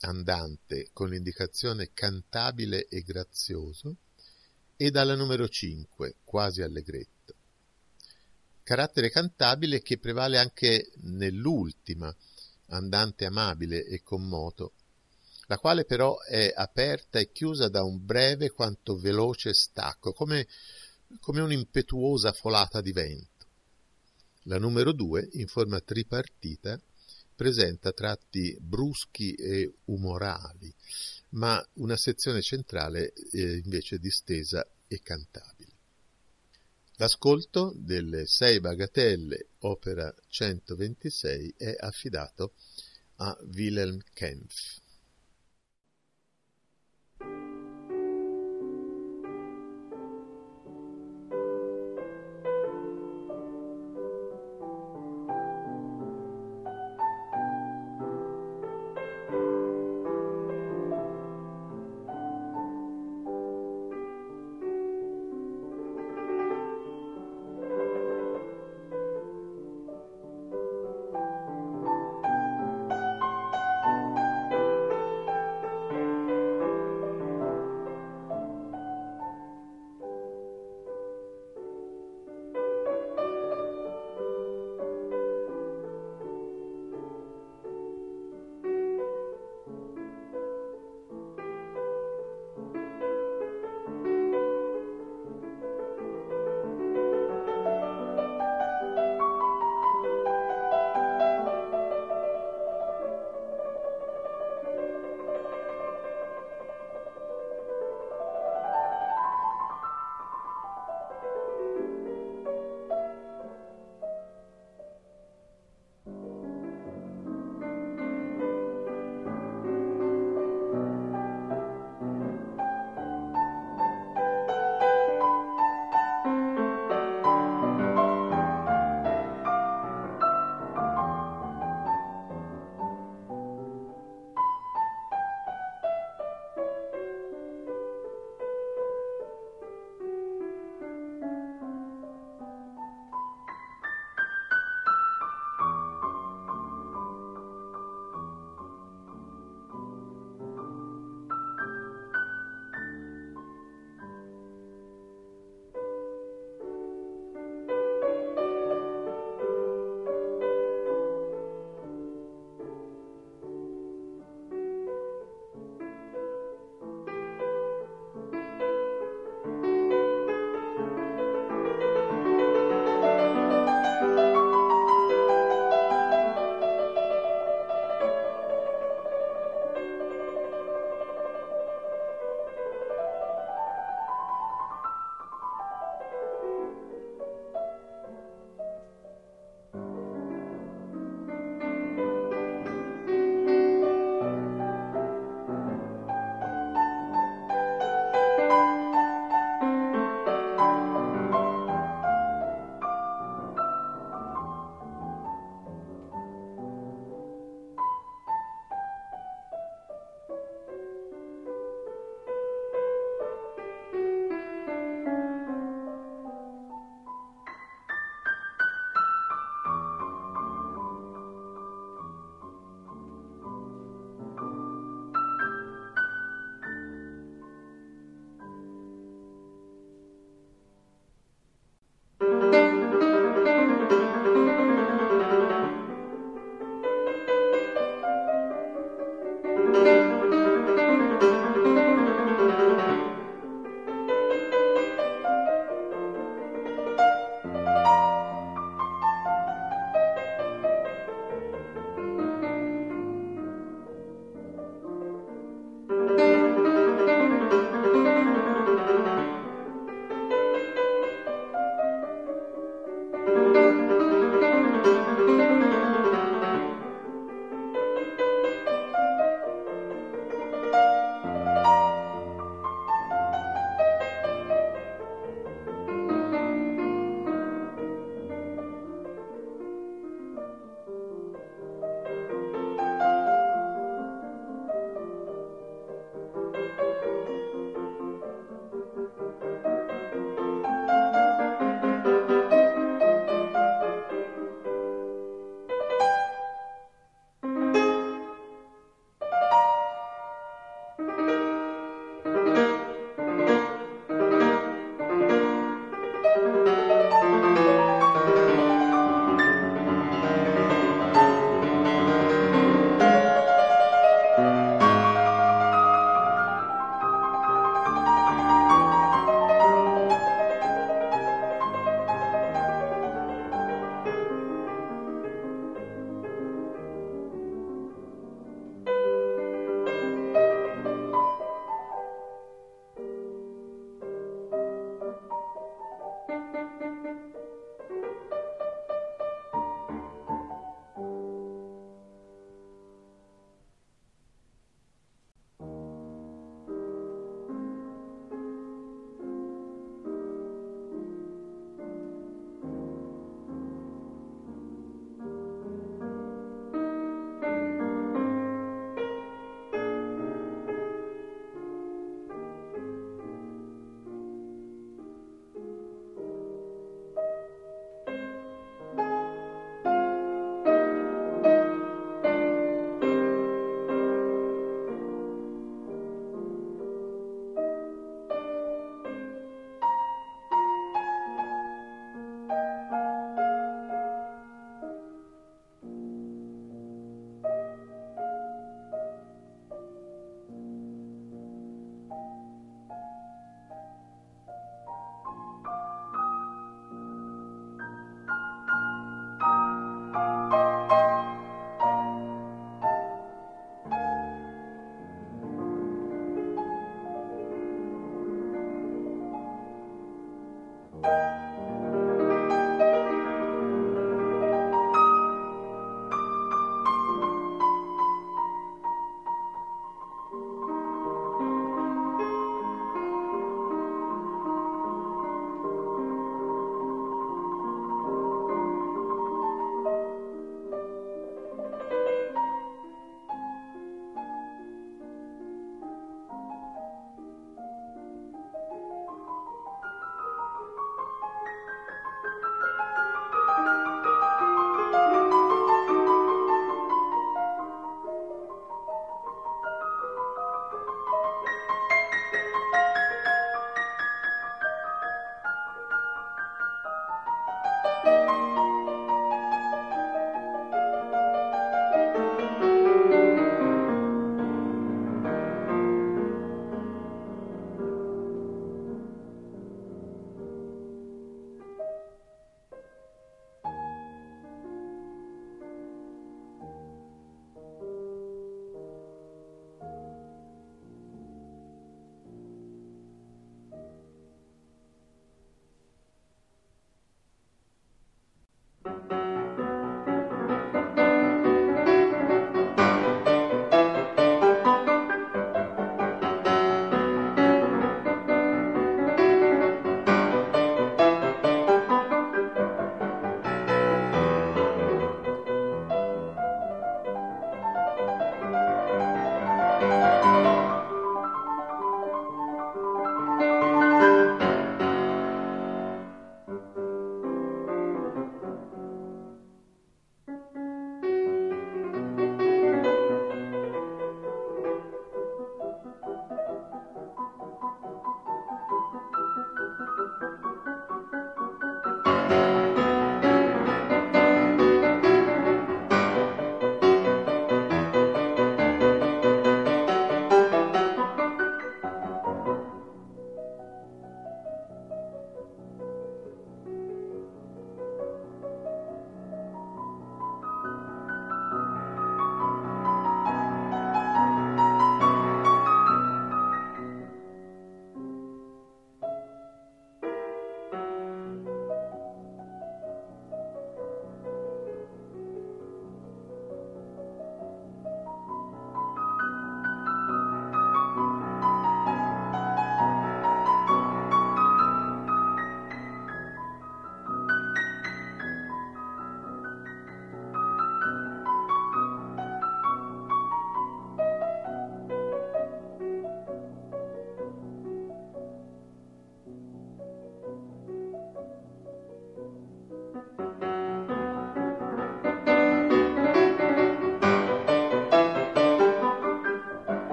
andante 0.00 0.88
con 0.92 1.10
l'indicazione 1.10 1.90
cantabile 1.92 2.88
e 2.88 3.02
grazioso, 3.02 3.96
e 4.76 4.90
dalla 4.90 5.14
numero 5.14 5.46
5, 5.46 6.16
quasi 6.24 6.62
allegretto. 6.62 7.34
Carattere 8.62 9.10
cantabile 9.10 9.82
che 9.82 9.98
prevale 9.98 10.38
anche 10.38 10.90
nell'ultima, 11.02 12.14
andante 12.70 13.24
amabile 13.24 13.84
e 13.84 14.02
con 14.02 14.26
moto, 14.26 14.72
la 15.46 15.58
quale 15.58 15.84
però 15.84 16.20
è 16.22 16.52
aperta 16.54 17.18
e 17.18 17.30
chiusa 17.32 17.68
da 17.68 17.82
un 17.82 18.04
breve 18.04 18.50
quanto 18.50 18.96
veloce 18.96 19.52
stacco, 19.52 20.12
come, 20.12 20.46
come 21.20 21.40
un'impetuosa 21.40 22.32
folata 22.32 22.80
di 22.80 22.92
vento. 22.92 23.46
La 24.44 24.58
numero 24.58 24.92
2, 24.92 25.28
in 25.32 25.46
forma 25.46 25.80
tripartita, 25.80 26.80
presenta 27.34 27.92
tratti 27.92 28.56
bruschi 28.60 29.34
e 29.34 29.72
umorali, 29.86 30.72
ma 31.30 31.62
una 31.74 31.96
sezione 31.96 32.42
centrale 32.42 33.12
eh, 33.12 33.60
invece 33.62 33.98
distesa 33.98 34.66
e 34.86 35.00
cantabile. 35.02 35.59
L'ascolto 37.00 37.72
delle 37.74 38.26
sei 38.26 38.60
bagatelle, 38.60 39.52
opera 39.60 40.14
126, 40.28 41.54
è 41.56 41.74
affidato 41.78 42.52
a 43.16 43.34
Wilhelm 43.54 44.00
Kempf. 44.12 44.79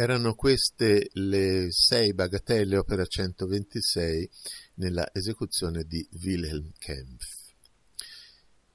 Erano 0.00 0.34
queste 0.34 1.10
le 1.12 1.70
sei 1.70 2.14
bagatelle 2.14 2.78
opera 2.78 3.04
126 3.04 4.30
nella 4.76 5.06
esecuzione 5.12 5.84
di 5.84 6.08
Wilhelm 6.22 6.72
Kempf. 6.78 7.26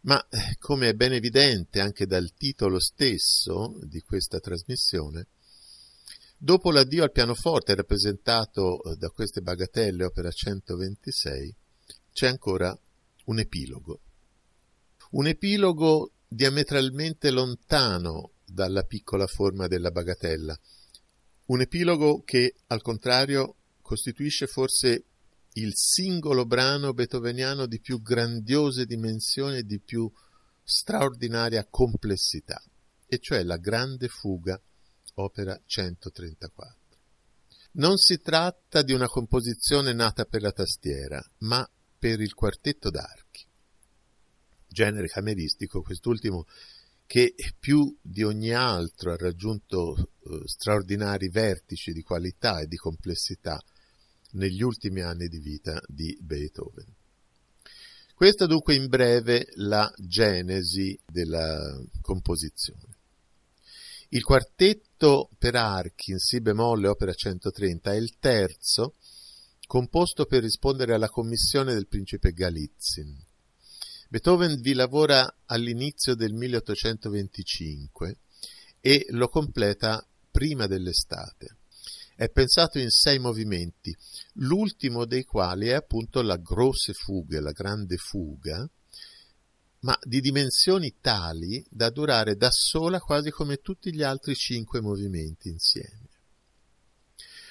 Ma 0.01 0.23
come 0.59 0.89
è 0.89 0.93
ben 0.93 1.13
evidente 1.13 1.79
anche 1.79 2.05
dal 2.05 2.31
titolo 2.37 2.79
stesso 2.79 3.79
di 3.81 4.01
questa 4.01 4.39
trasmissione, 4.39 5.25
dopo 6.37 6.69
l'addio 6.69 7.01
al 7.01 7.11
pianoforte 7.11 7.73
rappresentato 7.73 8.83
da 8.95 9.09
queste 9.09 9.41
bagatelle 9.41 10.05
opera 10.05 10.29
126, 10.29 11.55
c'è 12.13 12.27
ancora 12.27 12.77
un 13.23 13.39
epilogo. 13.39 13.99
Un 15.13 15.25
epilogo 15.25 16.11
diametralmente 16.27 17.31
lontano 17.31 18.33
dalla 18.45 18.83
piccola 18.83 19.25
forma 19.25 19.65
della 19.65 19.89
bagatella, 19.89 20.55
un 21.47 21.61
epilogo 21.61 22.23
che, 22.23 22.55
al 22.67 22.81
contrario, 22.81 23.55
costituisce 23.81 24.47
forse 24.47 25.03
il 25.53 25.71
singolo 25.73 26.45
brano 26.45 26.93
beethoveniano 26.93 27.65
di 27.65 27.79
più 27.79 28.01
grandiose 28.01 28.85
dimensioni 28.85 29.57
e 29.57 29.63
di 29.63 29.79
più 29.79 30.11
straordinaria 30.63 31.65
complessità, 31.69 32.61
e 33.05 33.19
cioè 33.19 33.43
la 33.43 33.57
Grande 33.57 34.07
Fuga, 34.07 34.59
opera 35.15 35.59
134. 35.63 36.83
Non 37.73 37.97
si 37.97 38.19
tratta 38.19 38.81
di 38.81 38.93
una 38.93 39.07
composizione 39.07 39.93
nata 39.93 40.25
per 40.25 40.41
la 40.41 40.51
tastiera, 40.51 41.23
ma 41.39 41.69
per 41.97 42.21
il 42.21 42.33
quartetto 42.33 42.89
d'archi. 42.89 43.45
Genere 44.67 45.07
cameristico, 45.07 45.81
quest'ultimo 45.81 46.45
che 47.05 47.33
più 47.59 47.95
di 48.01 48.23
ogni 48.23 48.51
altro 48.51 49.11
ha 49.11 49.17
raggiunto 49.17 49.95
eh, 49.95 50.41
straordinari 50.45 51.29
vertici 51.29 51.91
di 51.91 52.01
qualità 52.01 52.59
e 52.59 52.67
di 52.67 52.77
complessità 52.77 53.61
negli 54.31 54.61
ultimi 54.61 55.01
anni 55.01 55.27
di 55.27 55.39
vita 55.39 55.79
di 55.87 56.17
Beethoven. 56.19 56.85
Questa 58.13 58.45
dunque 58.45 58.75
in 58.75 58.87
breve 58.87 59.47
la 59.55 59.91
genesi 59.97 60.97
della 61.05 61.81
composizione. 62.01 62.97
Il 64.09 64.23
quartetto 64.23 65.29
per 65.37 65.55
archi 65.55 66.11
in 66.11 66.19
Si 66.19 66.39
bemolle 66.39 66.87
opera 66.87 67.13
130 67.13 67.91
è 67.91 67.95
il 67.95 68.17
terzo 68.17 68.95
composto 69.67 70.25
per 70.25 70.43
rispondere 70.43 70.93
alla 70.93 71.09
commissione 71.09 71.73
del 71.73 71.87
principe 71.87 72.31
Galitzin. 72.31 73.17
Beethoven 74.15 74.61
vi 74.61 74.71
lavora 74.71 75.41
all'inizio 75.47 76.15
del 76.15 76.31
1825 76.31 78.17
e 78.79 79.07
lo 79.09 79.27
completa 79.27 80.07
prima 80.31 80.67
dell'estate. 80.67 81.57
È 82.15 82.29
pensato 82.29 82.79
in 82.79 82.91
sei 82.91 83.19
movimenti, 83.19 83.93
l'ultimo 84.35 85.03
dei 85.03 85.25
quali 85.25 85.67
è 85.67 85.73
appunto 85.73 86.21
la 86.21 86.37
grosse 86.37 86.93
fughe, 86.93 87.41
la 87.41 87.51
grande 87.51 87.97
fuga, 87.97 88.65
ma 89.79 89.99
di 90.01 90.21
dimensioni 90.21 90.95
tali 91.01 91.61
da 91.69 91.89
durare 91.89 92.37
da 92.37 92.51
sola 92.51 93.01
quasi 93.01 93.31
come 93.31 93.57
tutti 93.57 93.93
gli 93.93 94.01
altri 94.01 94.33
cinque 94.33 94.79
movimenti 94.79 95.49
insieme. 95.49 96.07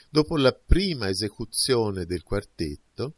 Dopo 0.08 0.38
la 0.38 0.54
prima 0.54 1.10
esecuzione 1.10 2.06
del 2.06 2.22
quartetto, 2.22 3.16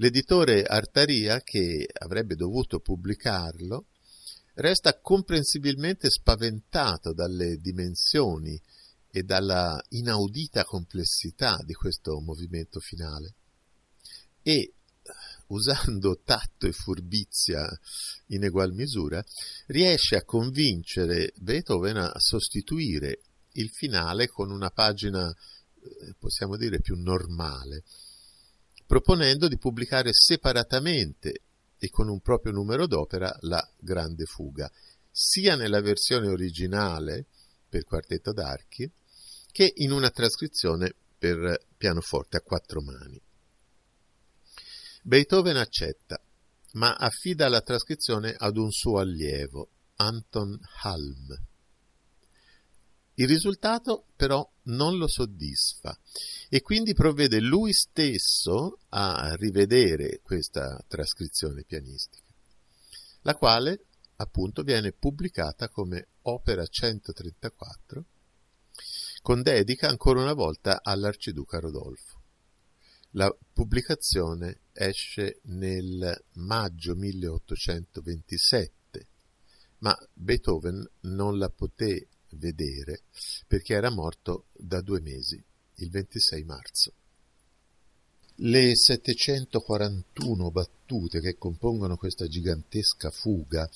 L'editore 0.00 0.62
Artaria, 0.62 1.40
che 1.40 1.88
avrebbe 1.92 2.36
dovuto 2.36 2.78
pubblicarlo, 2.78 3.86
resta 4.54 5.00
comprensibilmente 5.00 6.08
spaventato 6.08 7.12
dalle 7.12 7.56
dimensioni 7.56 8.60
e 9.10 9.22
dalla 9.24 9.80
inaudita 9.88 10.62
complessità 10.64 11.58
di 11.64 11.72
questo 11.72 12.20
movimento 12.20 12.78
finale. 12.78 13.34
E, 14.40 14.74
usando 15.48 16.20
tatto 16.22 16.68
e 16.68 16.72
furbizia 16.72 17.68
in 18.26 18.44
egual 18.44 18.72
misura, 18.72 19.20
riesce 19.66 20.14
a 20.14 20.24
convincere 20.24 21.32
Beethoven 21.34 21.96
a 21.96 22.18
sostituire 22.18 23.22
il 23.54 23.70
finale 23.70 24.28
con 24.28 24.52
una 24.52 24.70
pagina, 24.70 25.28
eh, 25.28 26.14
possiamo 26.16 26.56
dire, 26.56 26.80
più 26.80 26.94
normale 26.94 27.82
proponendo 28.88 29.48
di 29.48 29.58
pubblicare 29.58 30.14
separatamente 30.14 31.42
e 31.76 31.90
con 31.90 32.08
un 32.08 32.20
proprio 32.20 32.52
numero 32.52 32.86
d'opera 32.86 33.36
la 33.40 33.62
Grande 33.76 34.24
Fuga, 34.24 34.70
sia 35.10 35.56
nella 35.56 35.82
versione 35.82 36.28
originale 36.28 37.26
per 37.68 37.84
quartetto 37.84 38.32
d'archi 38.32 38.90
che 39.52 39.70
in 39.76 39.92
una 39.92 40.08
trascrizione 40.08 40.94
per 41.18 41.66
pianoforte 41.76 42.38
a 42.38 42.40
quattro 42.40 42.80
mani. 42.80 43.20
Beethoven 45.02 45.56
accetta, 45.56 46.18
ma 46.72 46.94
affida 46.94 47.48
la 47.48 47.60
trascrizione 47.60 48.34
ad 48.34 48.56
un 48.56 48.70
suo 48.70 49.00
allievo, 49.00 49.68
Anton 49.96 50.58
Halm. 50.82 51.47
Il 53.20 53.26
risultato 53.26 54.06
però 54.14 54.48
non 54.64 54.96
lo 54.96 55.08
soddisfa 55.08 55.98
e 56.48 56.62
quindi 56.62 56.94
provvede 56.94 57.40
lui 57.40 57.72
stesso 57.72 58.78
a 58.90 59.34
rivedere 59.34 60.20
questa 60.22 60.80
trascrizione 60.86 61.64
pianistica, 61.64 62.32
la 63.22 63.34
quale 63.34 63.86
appunto 64.16 64.62
viene 64.62 64.92
pubblicata 64.92 65.68
come 65.68 66.10
opera 66.22 66.64
134 66.64 68.04
con 69.20 69.42
dedica 69.42 69.88
ancora 69.88 70.20
una 70.20 70.34
volta 70.34 70.80
all'arciduca 70.80 71.58
Rodolfo. 71.58 72.22
La 73.12 73.36
pubblicazione 73.52 74.60
esce 74.72 75.40
nel 75.46 76.24
maggio 76.34 76.94
1827, 76.94 79.08
ma 79.78 79.98
Beethoven 80.12 80.88
non 81.00 81.36
la 81.36 81.50
poté 81.50 82.06
vedere 82.30 83.02
perché 83.46 83.74
era 83.74 83.90
morto 83.90 84.44
da 84.52 84.80
due 84.80 85.00
mesi, 85.00 85.42
il 85.76 85.90
26 85.90 86.44
marzo. 86.44 86.92
Le 88.36 88.76
741 88.76 90.50
battute 90.50 91.20
che 91.20 91.36
compongono 91.36 91.96
questa 91.96 92.28
gigantesca 92.28 93.10
fuga, 93.10 93.68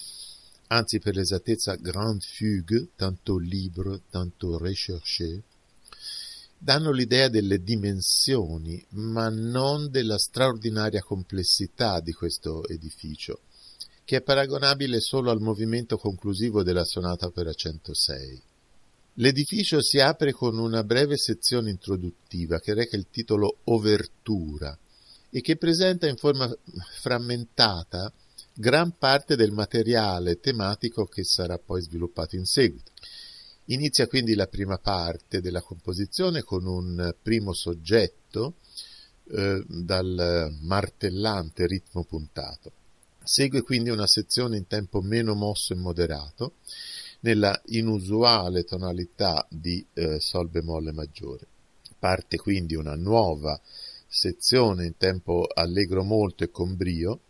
anzi 0.68 1.00
per 1.00 1.16
l'esattezza 1.16 1.74
grande 1.74 2.24
fugue, 2.24 2.88
tanto 2.94 3.38
libre, 3.38 4.02
tanto 4.08 4.58
recherché, 4.58 5.42
danno 6.56 6.92
l'idea 6.92 7.28
delle 7.28 7.62
dimensioni, 7.62 8.84
ma 8.90 9.28
non 9.28 9.90
della 9.90 10.18
straordinaria 10.18 11.02
complessità 11.02 12.00
di 12.00 12.12
questo 12.12 12.66
edificio 12.68 13.40
che 14.04 14.16
è 14.16 14.22
paragonabile 14.22 15.00
solo 15.00 15.30
al 15.30 15.40
movimento 15.40 15.96
conclusivo 15.96 16.62
della 16.62 16.84
sonata 16.84 17.26
opera 17.26 17.52
106. 17.52 18.42
L'edificio 19.16 19.82
si 19.82 20.00
apre 20.00 20.32
con 20.32 20.58
una 20.58 20.82
breve 20.82 21.16
sezione 21.16 21.70
introduttiva 21.70 22.58
che 22.60 22.72
reca 22.72 22.96
il 22.96 23.06
titolo 23.10 23.58
Obertura 23.64 24.76
e 25.30 25.40
che 25.40 25.56
presenta 25.56 26.06
in 26.06 26.16
forma 26.16 26.50
frammentata 27.00 28.12
gran 28.54 28.96
parte 28.98 29.36
del 29.36 29.52
materiale 29.52 30.40
tematico 30.40 31.04
che 31.04 31.24
sarà 31.24 31.58
poi 31.58 31.82
sviluppato 31.82 32.36
in 32.36 32.44
seguito. 32.44 32.90
Inizia 33.66 34.06
quindi 34.06 34.34
la 34.34 34.46
prima 34.46 34.78
parte 34.78 35.40
della 35.40 35.62
composizione 35.62 36.42
con 36.42 36.66
un 36.66 37.14
primo 37.22 37.52
soggetto 37.52 38.56
eh, 39.30 39.62
dal 39.66 40.56
martellante 40.60 41.66
ritmo 41.66 42.04
puntato. 42.04 42.72
Segue 43.24 43.62
quindi 43.62 43.88
una 43.90 44.06
sezione 44.06 44.56
in 44.56 44.66
tempo 44.66 45.00
meno 45.00 45.34
mosso 45.34 45.72
e 45.72 45.76
moderato, 45.76 46.54
nella 47.20 47.58
inusuale 47.66 48.64
tonalità 48.64 49.46
di 49.48 49.84
eh, 49.94 50.18
Sol 50.18 50.48
bemolle 50.48 50.92
maggiore. 50.92 51.46
Parte 51.98 52.36
quindi 52.36 52.74
una 52.74 52.96
nuova 52.96 53.60
sezione 54.08 54.86
in 54.86 54.96
tempo 54.96 55.46
allegro 55.54 56.02
molto 56.02 56.42
e 56.42 56.50
con 56.50 56.74
brio, 56.74 57.20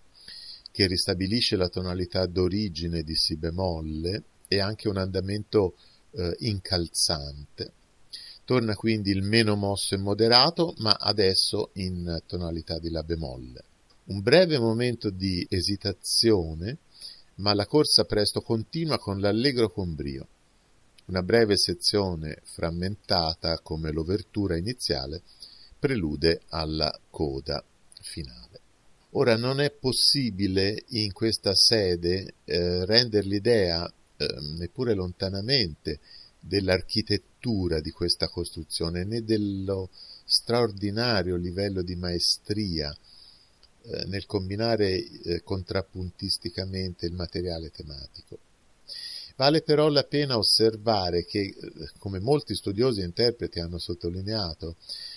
che 0.71 0.87
ristabilisce 0.87 1.57
la 1.57 1.69
tonalità 1.69 2.25
d'origine 2.25 3.03
di 3.03 3.15
Si 3.15 3.37
bemolle 3.37 4.23
e 4.49 4.61
anche 4.61 4.89
un 4.89 4.97
andamento 4.97 5.75
eh, 6.13 6.35
incalzante. 6.41 7.73
Torna 8.47 8.75
quindi 8.75 9.11
il 9.11 9.23
meno 9.23 9.57
mosso 9.57 9.95
e 9.95 9.99
moderato, 9.99 10.75
ma 10.79 10.97
adesso 10.99 11.71
in 11.75 12.23
tonalità 12.27 12.79
di 12.79 12.91
La 12.91 13.03
bemolle. 13.03 13.65
Un 14.05 14.21
breve 14.21 14.59
momento 14.59 15.11
di 15.11 15.47
esitazione, 15.49 16.79
ma 17.37 17.55
la 17.55 17.67
corsa 17.67 18.03
presto 18.03 18.41
continua 18.41 18.99
con 18.99 19.21
l'allegro 19.21 19.71
con 19.71 19.95
brio. 19.95 20.27
Una 21.07 21.23
breve 21.23 21.57
sezione 21.57 22.41
frammentata 22.43 23.61
come 23.61 23.93
l'overtura 23.93 24.57
iniziale 24.57 25.23
prelude 25.79 26.41
alla 26.49 26.93
coda 27.11 27.63
finale. 28.01 28.61
Ora 29.11 29.37
non 29.37 29.61
è 29.61 29.71
possibile 29.71 30.85
in 30.89 31.13
questa 31.13 31.55
sede 31.55 32.35
eh, 32.45 32.85
rendere 32.85 33.27
l'idea, 33.27 33.87
eh, 34.17 34.27
neppure 34.59 34.95
lontanamente, 34.95 36.01
dell'architettura 36.41 37.81
di 37.81 37.91
questa 37.91 38.27
costruzione 38.27 39.05
né 39.05 39.23
dello 39.23 39.91
straordinario 40.25 41.37
livello 41.37 41.83
di 41.83 41.95
maestria 41.95 42.93
eh, 43.85 44.05
nel 44.07 44.27
combinare 44.27 44.95
eh, 44.95 45.43
contrappuntisticamente 45.43 47.07
il 47.07 47.13
materiale 47.15 47.71
tematico. 47.71 48.39
Vale 49.37 49.63
però 49.63 49.89
la 49.89 50.05
pena 50.05 50.37
osservare 50.37 51.25
che, 51.25 51.41
eh, 51.41 51.55
come 51.99 52.21
molti 52.21 52.55
studiosi 52.55 53.01
e 53.01 53.05
interpreti 53.05 53.61
hanno 53.61 53.79
sottolineato, 53.79 54.77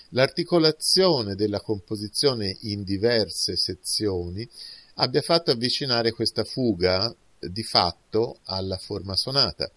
l'articolazione 0.09 1.35
della 1.35 1.61
composizione 1.61 2.57
in 2.61 2.83
diverse 2.83 3.55
sezioni 3.55 4.47
abbia 4.95 5.21
fatto 5.21 5.51
avvicinare 5.51 6.11
questa 6.11 6.43
fuga 6.43 7.13
di 7.39 7.63
fatto 7.63 8.39
alla 8.45 8.77
forma 8.77 9.15
sonata, 9.15 9.69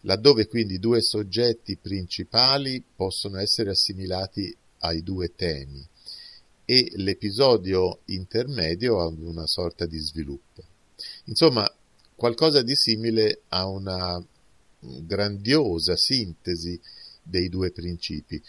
laddove 0.00 0.48
quindi 0.48 0.78
due 0.78 1.00
soggetti 1.00 1.76
principali 1.76 2.82
possono 2.96 3.38
essere 3.38 3.70
assimilati 3.70 4.54
ai 4.80 5.02
due 5.02 5.34
temi 5.34 5.86
e 6.64 6.92
l'episodio 6.96 8.00
intermedio 8.06 9.00
ad 9.06 9.18
una 9.18 9.46
sorta 9.46 9.86
di 9.86 9.98
sviluppo. 9.98 10.62
Insomma, 11.24 11.70
qualcosa 12.14 12.62
di 12.62 12.74
simile 12.74 13.42
a 13.48 13.66
una 13.66 14.24
grandiosa 14.78 15.96
sintesi 15.96 16.80
dei 17.22 17.48
due 17.48 17.70
principi, 17.70 18.40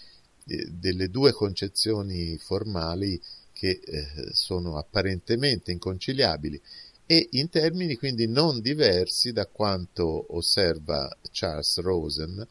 delle 0.43 1.09
due 1.09 1.31
concezioni 1.31 2.37
formali 2.37 3.19
che 3.51 3.79
eh, 3.83 4.07
sono 4.31 4.77
apparentemente 4.77 5.71
inconciliabili 5.71 6.61
e 7.07 7.29
in 7.31 7.49
termini 7.49 7.95
quindi 7.95 8.27
non 8.27 8.59
diversi 8.59 9.31
da 9.31 9.45
quanto 9.45 10.35
osserva 10.35 11.15
Charles 11.31 11.79
Rosen 11.79 12.47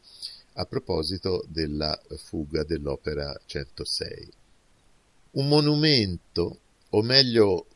a 0.53 0.65
proposito 0.65 1.45
della 1.47 1.97
fuga 2.17 2.63
dell'opera 2.63 3.39
106. 3.45 4.44
Un 5.35 5.47
monumento, 5.49 6.59
o 6.91 7.01
meglio 7.01 7.67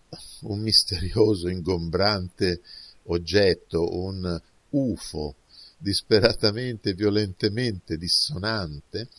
un 0.43 0.61
misterioso, 0.61 1.49
ingombrante 1.49 2.61
oggetto, 3.07 3.97
un 3.97 4.41
UFO 4.69 5.35
disperatamente, 5.77 6.93
violentemente 6.93 7.97
dissonante, 7.97 9.09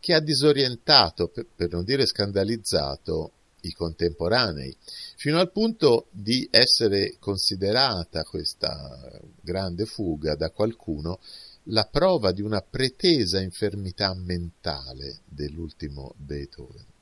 che 0.00 0.14
ha 0.14 0.20
disorientato, 0.20 1.28
per 1.28 1.70
non 1.70 1.84
dire 1.84 2.06
scandalizzato, 2.06 3.32
i 3.60 3.72
contemporanei, 3.72 4.74
fino 5.16 5.38
al 5.38 5.50
punto 5.50 6.06
di 6.12 6.48
essere 6.50 7.16
considerata 7.18 8.22
questa 8.24 9.20
grande 9.40 9.84
fuga 9.84 10.34
da 10.34 10.50
qualcuno 10.50 11.18
la 11.64 11.84
prova 11.84 12.32
di 12.32 12.40
una 12.40 12.62
pretesa 12.62 13.40
infermità 13.40 14.14
mentale 14.14 15.18
dell'ultimo 15.26 16.14
Beethoven. 16.16 16.94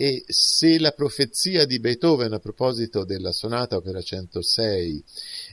E 0.00 0.22
se 0.28 0.78
la 0.78 0.92
profezia 0.92 1.66
di 1.66 1.80
Beethoven 1.80 2.32
a 2.32 2.38
proposito 2.38 3.04
della 3.04 3.32
sonata 3.32 3.74
opera 3.74 4.00
106 4.00 5.02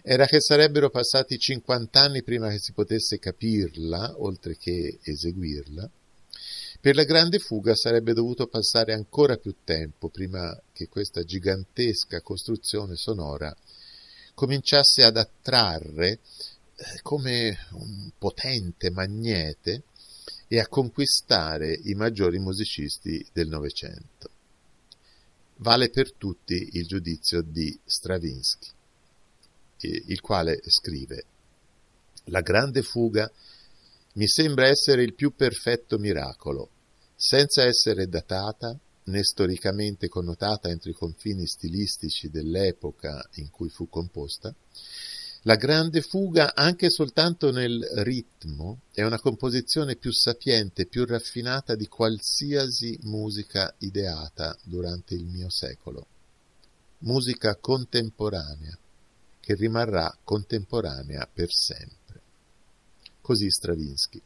era 0.03 0.27
che 0.27 0.39
sarebbero 0.39 0.91
passati 0.91 1.39
50 1.39 1.99
anni 1.99 2.21
prima 2.21 2.49
che 2.49 2.59
si 2.59 2.71
potesse 2.71 3.17
capirla, 3.17 4.13
oltre 4.17 4.55
che 4.55 4.99
eseguirla, 5.01 5.89
per 6.79 6.93
la 6.93 7.05
grande 7.05 7.39
fuga 7.39 7.73
sarebbe 7.73 8.13
dovuto 8.13 8.45
passare 8.45 8.93
ancora 8.93 9.37
più 9.37 9.55
tempo 9.63 10.09
prima 10.09 10.55
che 10.71 10.89
questa 10.89 11.23
gigantesca 11.23 12.21
costruzione 12.21 12.95
sonora 12.95 13.51
cominciasse 14.35 15.01
ad 15.01 15.17
attrarre 15.17 16.07
eh, 16.09 16.19
come 17.01 17.57
un 17.71 18.11
potente 18.15 18.91
magnete 18.91 19.85
e 20.47 20.59
a 20.59 20.67
conquistare 20.67 21.79
i 21.85 21.95
maggiori 21.95 22.37
musicisti 22.37 23.25
del 23.33 23.47
Novecento. 23.47 24.33
Vale 25.59 25.89
per 25.89 26.11
tutti 26.13 26.69
il 26.73 26.85
giudizio 26.85 27.41
di 27.41 27.79
Stravinsky, 27.85 28.67
il 30.07 30.19
quale 30.19 30.59
scrive 30.65 31.25
La 32.25 32.41
grande 32.41 32.81
fuga 32.81 33.31
mi 34.13 34.27
sembra 34.27 34.67
essere 34.67 35.03
il 35.03 35.13
più 35.13 35.33
perfetto 35.33 35.97
miracolo, 35.97 36.69
senza 37.15 37.63
essere 37.63 38.07
datata 38.07 38.77
né 39.05 39.23
storicamente 39.23 40.09
connotata 40.09 40.67
entro 40.67 40.89
i 40.89 40.93
confini 40.93 41.45
stilistici 41.47 42.29
dell'epoca 42.29 43.25
in 43.35 43.49
cui 43.49 43.69
fu 43.69 43.87
composta, 43.87 44.53
la 45.47 45.55
grande 45.57 46.01
fuga, 46.01 46.55
anche 46.55 46.89
soltanto 46.89 47.51
nel 47.51 47.79
ritmo, 47.97 48.79
è 48.91 49.03
una 49.03 49.19
composizione 49.19 49.95
più 49.95 50.11
sapiente, 50.11 50.87
più 50.87 51.05
raffinata 51.05 51.75
di 51.75 51.87
qualsiasi 51.87 52.97
musica 53.03 53.71
ideata 53.79 54.57
durante 54.63 55.13
il 55.13 55.25
mio 55.25 55.51
secolo. 55.51 56.07
Musica 56.99 57.55
contemporanea, 57.57 58.75
che 59.39 59.53
rimarrà 59.53 60.17
contemporanea 60.23 61.29
per 61.31 61.51
sempre. 61.51 62.21
Così 63.21 63.51
Stravinsky. 63.51 64.19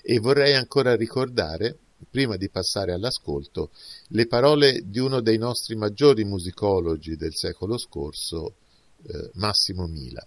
E 0.00 0.18
vorrei 0.20 0.54
ancora 0.54 0.96
ricordare 0.96 1.76
prima 2.10 2.36
di 2.36 2.48
passare 2.48 2.92
all'ascolto, 2.92 3.72
le 4.08 4.26
parole 4.26 4.84
di 4.86 5.00
uno 5.00 5.20
dei 5.20 5.36
nostri 5.36 5.74
maggiori 5.76 6.24
musicologi 6.24 7.14
del 7.14 7.34
secolo 7.34 7.76
scorso, 7.76 8.54
eh, 9.02 9.30
Massimo 9.34 9.86
Mila. 9.86 10.26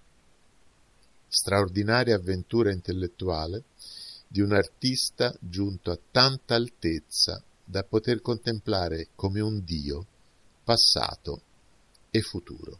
Straordinaria 1.30 2.16
avventura 2.16 2.72
intellettuale 2.72 3.64
di 4.28 4.42
un 4.42 4.52
artista 4.52 5.34
giunto 5.40 5.92
a 5.92 6.00
tanta 6.12 6.56
altezza 6.56 7.42
da 7.64 7.84
poter 7.84 8.20
contemplare 8.20 9.10
come 9.16 9.40
un 9.40 9.64
Dio 9.64 10.06
passato 10.64 11.42
e 12.10 12.22
futuro. 12.22 12.80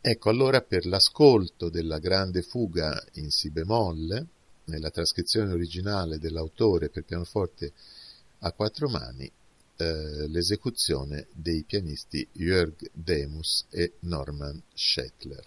Ecco 0.00 0.28
allora 0.28 0.60
per 0.60 0.84
l'ascolto 0.84 1.70
della 1.70 1.98
grande 1.98 2.42
fuga 2.42 3.02
in 3.14 3.30
Si 3.30 3.50
bemolle, 3.50 4.26
nella 4.64 4.90
trascrizione 4.90 5.52
originale 5.52 6.18
dell'autore 6.18 6.88
per 6.88 7.04
pianoforte 7.04 7.72
a 8.40 8.52
quattro 8.52 8.88
mani 8.88 9.30
eh, 9.76 10.28
l'esecuzione 10.28 11.28
dei 11.32 11.64
pianisti 11.64 12.26
Jörg 12.32 12.90
Demus 12.92 13.66
e 13.70 13.94
Norman 14.00 14.62
Schettler. 14.74 15.44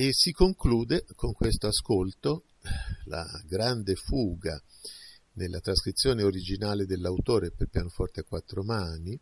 E 0.00 0.12
si 0.12 0.30
conclude 0.30 1.04
con 1.16 1.32
questo 1.32 1.66
ascolto 1.66 2.44
la 3.06 3.26
grande 3.44 3.96
fuga 3.96 4.62
nella 5.32 5.58
trascrizione 5.58 6.22
originale 6.22 6.86
dell'autore 6.86 7.50
per 7.50 7.66
pianoforte 7.66 8.20
a 8.20 8.22
quattro 8.22 8.62
mani 8.62 9.18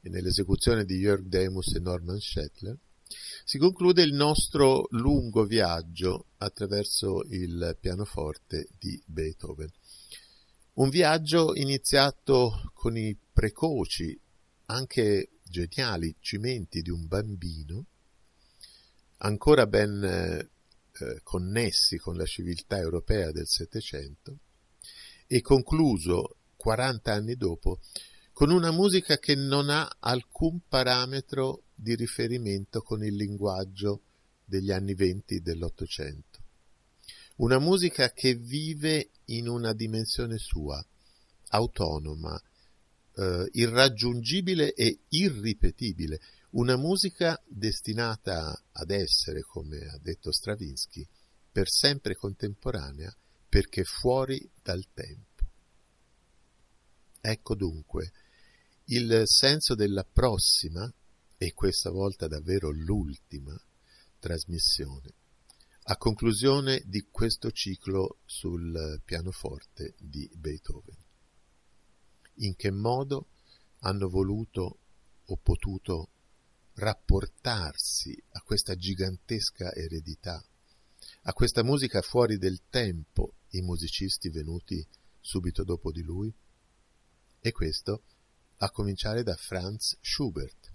e 0.00 0.08
nell'esecuzione 0.08 0.86
di 0.86 0.96
Jörg 0.96 1.26
Demus 1.26 1.74
e 1.74 1.80
Norman 1.80 2.18
Schettler, 2.18 2.74
si 3.44 3.58
conclude 3.58 4.02
il 4.02 4.14
nostro 4.14 4.86
lungo 4.92 5.44
viaggio 5.44 6.28
attraverso 6.38 7.22
il 7.28 7.76
pianoforte 7.78 8.68
di 8.78 8.98
Beethoven. 9.04 9.68
Un 10.76 10.88
viaggio 10.88 11.54
iniziato 11.54 12.70
con 12.72 12.96
i 12.96 13.14
precoci, 13.30 14.18
anche 14.66 15.32
geniali 15.42 16.16
cimenti 16.18 16.80
di 16.80 16.88
un 16.88 17.06
bambino, 17.06 17.88
ancora 19.24 19.66
ben 19.66 20.02
eh, 20.04 21.20
connessi 21.22 21.96
con 21.96 22.16
la 22.16 22.24
civiltà 22.24 22.78
europea 22.78 23.32
del 23.32 23.46
Settecento, 23.46 24.38
e 25.26 25.40
concluso 25.40 26.36
40 26.56 27.12
anni 27.12 27.34
dopo 27.34 27.80
con 28.32 28.50
una 28.50 28.70
musica 28.70 29.18
che 29.18 29.34
non 29.34 29.70
ha 29.70 29.96
alcun 30.00 30.60
parametro 30.68 31.64
di 31.74 31.94
riferimento 31.94 32.82
con 32.82 33.04
il 33.04 33.14
linguaggio 33.14 34.02
degli 34.44 34.70
anni 34.70 34.94
venti 34.94 35.40
dell'Ottocento. 35.40 36.42
Una 37.36 37.58
musica 37.58 38.12
che 38.12 38.34
vive 38.34 39.10
in 39.26 39.48
una 39.48 39.72
dimensione 39.72 40.36
sua, 40.36 40.84
autonoma, 41.50 42.40
eh, 43.16 43.48
irraggiungibile 43.52 44.74
e 44.74 44.98
irripetibile, 45.08 46.20
una 46.54 46.76
musica 46.76 47.40
destinata 47.46 48.62
ad 48.72 48.90
essere, 48.90 49.42
come 49.42 49.78
ha 49.86 49.98
detto 49.98 50.30
Stravinsky, 50.30 51.06
per 51.50 51.68
sempre 51.68 52.14
contemporanea 52.14 53.14
perché 53.48 53.84
fuori 53.84 54.50
dal 54.62 54.84
tempo. 54.92 55.42
Ecco 57.20 57.54
dunque 57.54 58.12
il 58.86 59.22
senso 59.24 59.74
della 59.74 60.04
prossima, 60.04 60.92
e 61.36 61.52
questa 61.52 61.90
volta 61.90 62.28
davvero 62.28 62.70
l'ultima, 62.70 63.58
trasmissione, 64.18 65.12
a 65.84 65.96
conclusione 65.96 66.82
di 66.84 67.06
questo 67.10 67.50
ciclo 67.50 68.18
sul 68.24 69.00
pianoforte 69.04 69.94
di 69.98 70.30
Beethoven. 70.34 70.96
In 72.38 72.54
che 72.54 72.70
modo 72.70 73.28
hanno 73.80 74.08
voluto 74.08 74.78
o 75.24 75.36
potuto 75.36 76.10
rapportarsi 76.74 78.20
a 78.32 78.40
questa 78.40 78.74
gigantesca 78.74 79.72
eredità, 79.74 80.44
a 81.22 81.32
questa 81.32 81.62
musica 81.62 82.00
fuori 82.02 82.38
del 82.38 82.62
tempo 82.68 83.34
i 83.50 83.60
musicisti 83.60 84.30
venuti 84.30 84.86
subito 85.20 85.64
dopo 85.64 85.92
di 85.92 86.02
lui? 86.02 86.34
E 87.40 87.52
questo 87.52 88.02
a 88.58 88.70
cominciare 88.70 89.22
da 89.22 89.34
Franz 89.34 89.96
Schubert, 90.00 90.72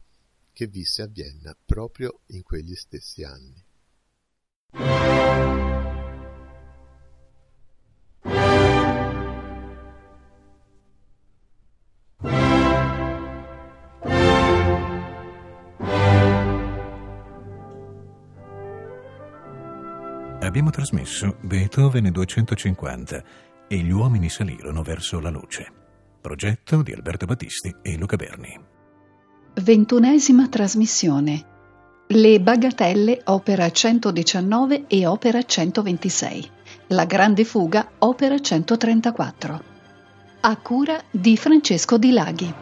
che 0.51 0.67
visse 0.67 1.01
a 1.01 1.07
Vienna 1.07 1.55
proprio 1.65 2.21
in 2.27 2.43
quegli 2.43 2.75
stessi 2.75 3.23
anni. 3.23 3.63
Abbiamo 20.59 20.75
trasmesso 20.75 21.37
Beethoven 21.39 22.11
250 22.11 23.23
e 23.69 23.77
gli 23.77 23.91
uomini 23.91 24.27
salirono 24.27 24.83
verso 24.83 25.21
la 25.21 25.29
luce. 25.29 25.71
Progetto 26.19 26.81
di 26.81 26.91
Alberto 26.91 27.25
Battisti 27.25 27.73
e 27.81 27.95
Luca 27.95 28.17
Berni. 28.17 28.59
Ventunesima 29.53 30.49
trasmissione. 30.49 31.45
Le 32.07 32.41
bagatelle 32.41 33.21
opera 33.27 33.71
119 33.71 34.87
e 34.87 35.05
opera 35.05 35.41
126. 35.41 36.49
La 36.87 37.05
grande 37.05 37.45
fuga 37.45 37.91
opera 37.99 38.37
134. 38.37 39.63
A 40.41 40.57
cura 40.57 41.01
di 41.09 41.37
Francesco 41.37 41.97
Di 41.97 42.11
Laghi. 42.11 42.53